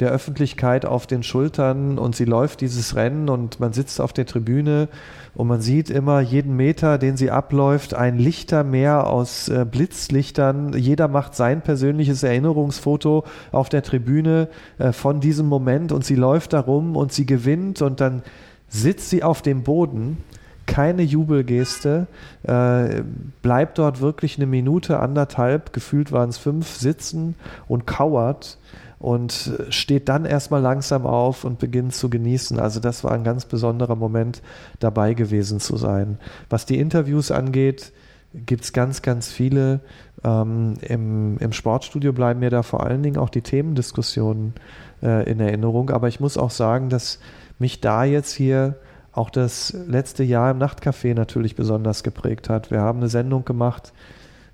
der 0.00 0.10
Öffentlichkeit 0.10 0.86
auf 0.86 1.06
den 1.06 1.22
Schultern 1.22 1.98
und 1.98 2.16
sie 2.16 2.24
läuft 2.24 2.62
dieses 2.62 2.96
Rennen 2.96 3.28
und 3.28 3.60
man 3.60 3.72
sitzt 3.72 4.00
auf 4.00 4.12
der 4.12 4.24
Tribüne 4.24 4.88
und 5.34 5.48
man 5.48 5.60
sieht 5.60 5.90
immer 5.90 6.20
jeden 6.20 6.56
Meter, 6.56 6.96
den 6.96 7.16
sie 7.16 7.30
abläuft, 7.30 7.94
ein 7.94 8.18
Lichtermeer 8.18 9.06
aus 9.06 9.48
äh, 9.48 9.66
Blitzlichtern. 9.70 10.72
Jeder 10.72 11.08
macht 11.08 11.34
sein 11.34 11.60
persönliches 11.60 12.22
Erinnerungsfoto 12.22 13.24
auf 13.50 13.68
der 13.68 13.82
Tribüne 13.82 14.48
äh, 14.78 14.92
von 14.92 15.20
diesem 15.20 15.46
Moment 15.46 15.92
und 15.92 16.04
sie 16.04 16.16
läuft 16.16 16.54
darum 16.54 16.96
und 16.96 17.12
sie 17.12 17.26
gewinnt 17.26 17.82
und 17.82 18.00
dann 18.00 18.22
sitzt 18.68 19.10
sie 19.10 19.22
auf 19.22 19.42
dem 19.42 19.62
Boden 19.62 20.18
keine 20.66 21.02
Jubelgeste, 21.02 22.06
äh, 22.44 23.02
bleibt 23.42 23.78
dort 23.78 24.00
wirklich 24.00 24.38
eine 24.38 24.46
Minute, 24.46 25.00
anderthalb, 25.00 25.72
gefühlt 25.72 26.12
waren 26.12 26.30
es 26.30 26.38
fünf, 26.38 26.76
sitzen 26.76 27.34
und 27.68 27.86
kauert 27.86 28.58
und 29.02 29.50
steht 29.70 30.08
dann 30.08 30.24
erstmal 30.24 30.62
langsam 30.62 31.06
auf 31.06 31.42
und 31.42 31.58
beginnt 31.58 31.92
zu 31.92 32.08
genießen. 32.08 32.60
Also 32.60 32.78
das 32.78 33.02
war 33.02 33.10
ein 33.10 33.24
ganz 33.24 33.44
besonderer 33.44 33.96
Moment, 33.96 34.42
dabei 34.78 35.14
gewesen 35.14 35.58
zu 35.58 35.76
sein. 35.76 36.18
Was 36.48 36.66
die 36.66 36.78
Interviews 36.78 37.32
angeht, 37.32 37.92
gibt 38.32 38.62
es 38.62 38.72
ganz, 38.72 39.02
ganz 39.02 39.28
viele. 39.28 39.80
Ähm, 40.22 40.74
im, 40.82 41.36
Im 41.38 41.52
Sportstudio 41.52 42.12
bleiben 42.12 42.38
mir 42.38 42.50
da 42.50 42.62
vor 42.62 42.86
allen 42.86 43.02
Dingen 43.02 43.16
auch 43.16 43.28
die 43.28 43.42
Themendiskussionen 43.42 44.54
äh, 45.02 45.28
in 45.28 45.40
Erinnerung. 45.40 45.90
Aber 45.90 46.06
ich 46.06 46.20
muss 46.20 46.38
auch 46.38 46.52
sagen, 46.52 46.88
dass 46.88 47.18
mich 47.58 47.80
da 47.80 48.04
jetzt 48.04 48.32
hier 48.32 48.76
auch 49.10 49.30
das 49.30 49.76
letzte 49.88 50.22
Jahr 50.22 50.52
im 50.52 50.58
Nachtcafé 50.58 51.12
natürlich 51.14 51.56
besonders 51.56 52.04
geprägt 52.04 52.48
hat. 52.48 52.70
Wir 52.70 52.80
haben 52.80 53.00
eine 53.00 53.08
Sendung 53.08 53.44
gemacht 53.44 53.92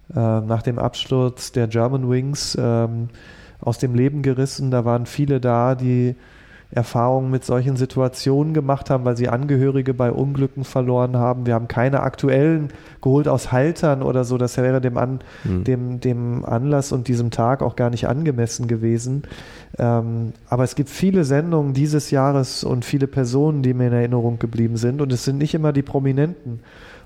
äh, 0.08 0.40
nach 0.40 0.62
dem 0.62 0.78
Absturz 0.78 1.52
der 1.52 1.68
German 1.68 2.08
Wings. 2.08 2.56
Ähm, 2.58 3.10
aus 3.60 3.78
dem 3.78 3.94
Leben 3.94 4.22
gerissen. 4.22 4.70
Da 4.70 4.84
waren 4.84 5.06
viele 5.06 5.40
da, 5.40 5.74
die 5.74 6.14
Erfahrungen 6.70 7.30
mit 7.30 7.44
solchen 7.44 7.76
Situationen 7.76 8.52
gemacht 8.52 8.90
haben, 8.90 9.06
weil 9.06 9.16
sie 9.16 9.30
Angehörige 9.30 9.94
bei 9.94 10.12
Unglücken 10.12 10.64
verloren 10.64 11.16
haben. 11.16 11.46
Wir 11.46 11.54
haben 11.54 11.66
keine 11.66 12.00
aktuellen 12.00 12.68
geholt 13.00 13.26
aus 13.26 13.52
Haltern 13.52 14.02
oder 14.02 14.24
so. 14.24 14.36
Das 14.36 14.58
wäre 14.58 14.82
dem, 14.82 14.98
An, 14.98 15.20
mhm. 15.44 15.64
dem, 15.64 16.00
dem 16.00 16.44
Anlass 16.44 16.92
und 16.92 17.08
diesem 17.08 17.30
Tag 17.30 17.62
auch 17.62 17.74
gar 17.74 17.88
nicht 17.88 18.06
angemessen 18.06 18.68
gewesen. 18.68 19.22
Ähm, 19.78 20.34
aber 20.50 20.64
es 20.64 20.74
gibt 20.74 20.90
viele 20.90 21.24
Sendungen 21.24 21.72
dieses 21.72 22.10
Jahres 22.10 22.64
und 22.64 22.84
viele 22.84 23.06
Personen, 23.06 23.62
die 23.62 23.72
mir 23.72 23.86
in 23.86 23.94
Erinnerung 23.94 24.38
geblieben 24.38 24.76
sind. 24.76 25.00
Und 25.00 25.10
es 25.10 25.24
sind 25.24 25.38
nicht 25.38 25.54
immer 25.54 25.72
die 25.72 25.82
Prominenten. 25.82 26.60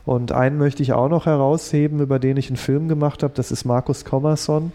Und 0.05 0.33
einen 0.33 0.59
möchte 0.59 0.83
ich 0.83 0.93
auch 0.93 1.09
noch 1.09 1.27
herausheben, 1.27 2.01
über 2.01 2.19
den 2.19 2.37
ich 2.37 2.49
einen 2.49 2.57
Film 2.57 2.88
gemacht 2.88 3.23
habe. 3.23 3.35
Das 3.37 3.53
ist 3.53 3.65
Markus 3.65 4.05
Kommerson 4.05 4.73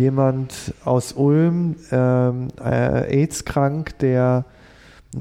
jemand 0.00 0.74
aus 0.84 1.12
Ulm, 1.12 1.76
ähm, 1.92 2.48
äh, 2.58 3.22
AIDS-krank, 3.22 3.98
der 3.98 4.44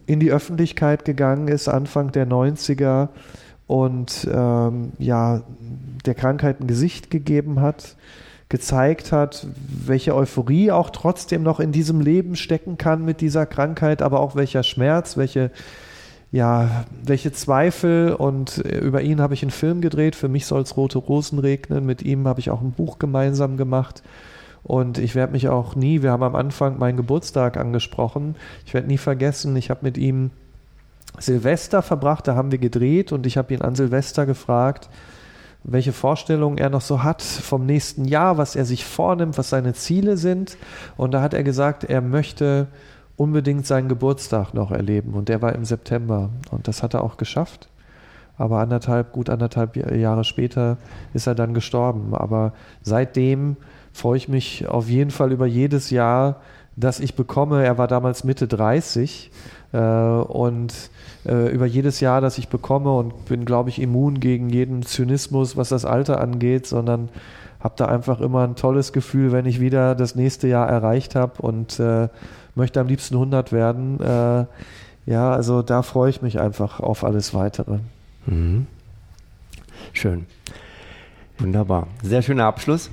in 0.05 0.19
die 0.19 0.31
Öffentlichkeit 0.31 1.05
gegangen 1.05 1.47
ist, 1.47 1.67
Anfang 1.67 2.11
der 2.11 2.27
90er 2.27 3.09
und 3.67 4.27
ähm, 4.31 4.93
ja, 4.97 5.41
der 6.05 6.15
Krankheit 6.15 6.61
ein 6.61 6.67
Gesicht 6.67 7.11
gegeben 7.11 7.59
hat, 7.59 7.95
gezeigt 8.47 9.11
hat, 9.11 9.45
welche 9.85 10.15
Euphorie 10.15 10.71
auch 10.71 10.89
trotzdem 10.89 11.43
noch 11.43 11.59
in 11.59 11.71
diesem 11.71 12.01
Leben 12.01 12.35
stecken 12.35 12.77
kann 12.77 13.03
mit 13.03 13.21
dieser 13.21 13.45
Krankheit, 13.45 14.01
aber 14.01 14.21
auch 14.21 14.35
welcher 14.35 14.63
Schmerz, 14.63 15.17
welche 15.17 15.51
ja, 16.31 16.85
welche 17.03 17.31
Zweifel 17.31 18.13
und 18.13 18.63
äh, 18.63 18.77
über 18.77 19.01
ihn 19.01 19.19
habe 19.19 19.33
ich 19.33 19.41
einen 19.41 19.49
Film 19.49 19.81
gedreht. 19.81 20.15
Für 20.15 20.27
mich 20.27 20.45
soll 20.45 20.61
es 20.61 20.77
rote 20.77 20.99
Rosen 20.99 21.39
regnen. 21.39 21.87
Mit 21.87 22.03
ihm 22.03 22.27
habe 22.27 22.39
ich 22.39 22.51
auch 22.51 22.61
ein 22.61 22.71
Buch 22.71 22.99
gemeinsam 22.99 23.57
gemacht. 23.57 24.03
Und 24.63 24.97
ich 24.97 25.15
werde 25.15 25.33
mich 25.33 25.49
auch 25.49 25.75
nie, 25.75 26.01
wir 26.01 26.11
haben 26.11 26.23
am 26.23 26.35
Anfang 26.35 26.77
meinen 26.77 26.97
Geburtstag 26.97 27.57
angesprochen, 27.57 28.35
ich 28.65 28.73
werde 28.73 28.87
nie 28.87 28.97
vergessen, 28.97 29.55
ich 29.55 29.69
habe 29.69 29.81
mit 29.83 29.97
ihm 29.97 30.31
Silvester 31.17 31.81
verbracht, 31.81 32.27
da 32.27 32.35
haben 32.35 32.51
wir 32.51 32.59
gedreht 32.59 33.11
und 33.11 33.25
ich 33.25 33.37
habe 33.37 33.53
ihn 33.53 33.61
an 33.61 33.75
Silvester 33.75 34.25
gefragt, 34.25 34.89
welche 35.63 35.91
Vorstellungen 35.91 36.57
er 36.57 36.69
noch 36.69 36.81
so 36.81 37.03
hat 37.03 37.21
vom 37.21 37.65
nächsten 37.65 38.05
Jahr, 38.05 38.37
was 38.37 38.55
er 38.55 38.65
sich 38.65 38.85
vornimmt, 38.85 39.37
was 39.37 39.49
seine 39.49 39.73
Ziele 39.73 40.17
sind. 40.17 40.57
Und 40.95 41.11
da 41.11 41.21
hat 41.21 41.33
er 41.33 41.43
gesagt, 41.43 41.83
er 41.83 42.01
möchte 42.01 42.67
unbedingt 43.17 43.67
seinen 43.67 43.89
Geburtstag 43.89 44.53
noch 44.53 44.71
erleben. 44.71 45.13
Und 45.13 45.27
der 45.27 45.41
war 45.41 45.53
im 45.53 45.65
September. 45.65 46.29
Und 46.51 46.67
das 46.67 46.81
hat 46.81 46.93
er 46.93 47.03
auch 47.03 47.17
geschafft. 47.17 47.67
Aber 48.37 48.59
anderthalb, 48.59 49.11
gut 49.11 49.29
anderthalb 49.29 49.75
Jahre 49.75 50.23
später 50.23 50.77
ist 51.13 51.27
er 51.27 51.35
dann 51.35 51.53
gestorben. 51.53 52.15
Aber 52.15 52.53
seitdem 52.81 53.57
freue 53.93 54.17
ich 54.17 54.27
mich 54.27 54.67
auf 54.67 54.89
jeden 54.89 55.11
Fall 55.11 55.31
über 55.31 55.45
jedes 55.45 55.89
Jahr, 55.89 56.41
das 56.75 56.99
ich 56.99 57.15
bekomme. 57.15 57.63
Er 57.63 57.77
war 57.77 57.87
damals 57.87 58.23
Mitte 58.23 58.47
30 58.47 59.31
äh, 59.73 59.77
und 59.77 60.73
äh, 61.25 61.51
über 61.51 61.65
jedes 61.65 61.99
Jahr, 61.99 62.21
das 62.21 62.37
ich 62.37 62.47
bekomme 62.47 62.91
und 62.93 63.25
bin, 63.25 63.45
glaube 63.45 63.69
ich, 63.69 63.81
immun 63.81 64.19
gegen 64.19 64.49
jeden 64.49 64.83
Zynismus, 64.83 65.57
was 65.57 65.69
das 65.69 65.85
Alter 65.85 66.21
angeht, 66.21 66.65
sondern 66.65 67.09
habe 67.59 67.73
da 67.77 67.85
einfach 67.87 68.21
immer 68.21 68.45
ein 68.45 68.55
tolles 68.55 68.93
Gefühl, 68.93 69.31
wenn 69.31 69.45
ich 69.45 69.59
wieder 69.59 69.95
das 69.95 70.15
nächste 70.15 70.47
Jahr 70.47 70.69
erreicht 70.69 71.15
habe 71.15 71.41
und 71.41 71.79
äh, 71.79 72.07
möchte 72.55 72.79
am 72.79 72.87
liebsten 72.87 73.15
100 73.15 73.51
werden. 73.51 73.99
Äh, 73.99 74.45
ja, 75.05 75.31
also 75.31 75.61
da 75.61 75.81
freue 75.81 76.09
ich 76.09 76.21
mich 76.21 76.39
einfach 76.39 76.79
auf 76.79 77.03
alles 77.03 77.33
Weitere. 77.33 77.79
Mhm. 78.25 78.67
Schön. 79.91 80.25
Wunderbar. 81.39 81.87
Sehr 82.03 82.21
schöner 82.21 82.45
Abschluss. 82.45 82.89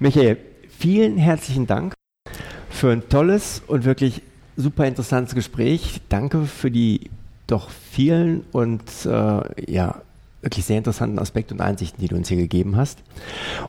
Michael, 0.00 0.36
vielen 0.68 1.16
herzlichen 1.16 1.66
Dank 1.68 1.94
für 2.68 2.90
ein 2.90 3.08
tolles 3.08 3.62
und 3.66 3.84
wirklich 3.84 4.22
super 4.56 4.86
interessantes 4.86 5.34
Gespräch. 5.34 6.00
Danke 6.08 6.46
für 6.46 6.72
die 6.72 7.10
doch 7.46 7.70
vielen 7.70 8.44
und 8.50 8.82
äh, 9.06 9.70
ja, 9.72 10.02
wirklich 10.42 10.64
sehr 10.64 10.78
interessanten 10.78 11.20
Aspekte 11.20 11.54
und 11.54 11.60
Einsichten, 11.60 12.00
die 12.00 12.08
du 12.08 12.16
uns 12.16 12.28
hier 12.28 12.36
gegeben 12.36 12.76
hast. 12.76 12.98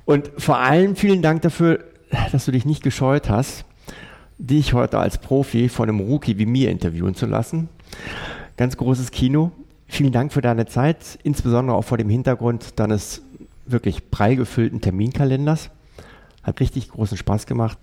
Und 0.06 0.32
vor 0.38 0.58
allem 0.58 0.96
vielen 0.96 1.22
Dank 1.22 1.44
dafür, 1.44 1.84
dass 2.32 2.46
du 2.46 2.52
dich 2.52 2.66
nicht 2.66 2.84
gescheut 2.84 3.30
hast, 3.30 3.64
dich 4.40 4.74
heute 4.74 4.98
als 4.98 5.20
Profi 5.20 5.70
von 5.70 5.88
einem 5.88 6.00
Rookie 6.00 6.38
wie 6.40 6.46
mir 6.48 6.72
interviewen 6.72 7.14
zu 7.14 7.28
lassen. 7.28 7.70
Ganz 8.58 8.76
großes 8.76 9.12
Kino. 9.12 9.52
Vielen 9.88 10.12
Dank 10.12 10.32
für 10.32 10.42
deine 10.42 10.68
Zeit, 10.68 11.18
insbesondere 11.24 11.76
auch 11.76 11.84
vor 11.84 11.98
dem 11.98 12.10
Hintergrund 12.10 12.80
deines 12.80 13.24
wirklich 13.72 14.12
prall 14.12 14.36
gefüllten 14.36 14.82
Terminkalenders. 14.82 15.70
Hat 16.44 16.60
richtig 16.60 16.90
großen 16.90 17.18
Spaß 17.18 17.46
gemacht. 17.46 17.78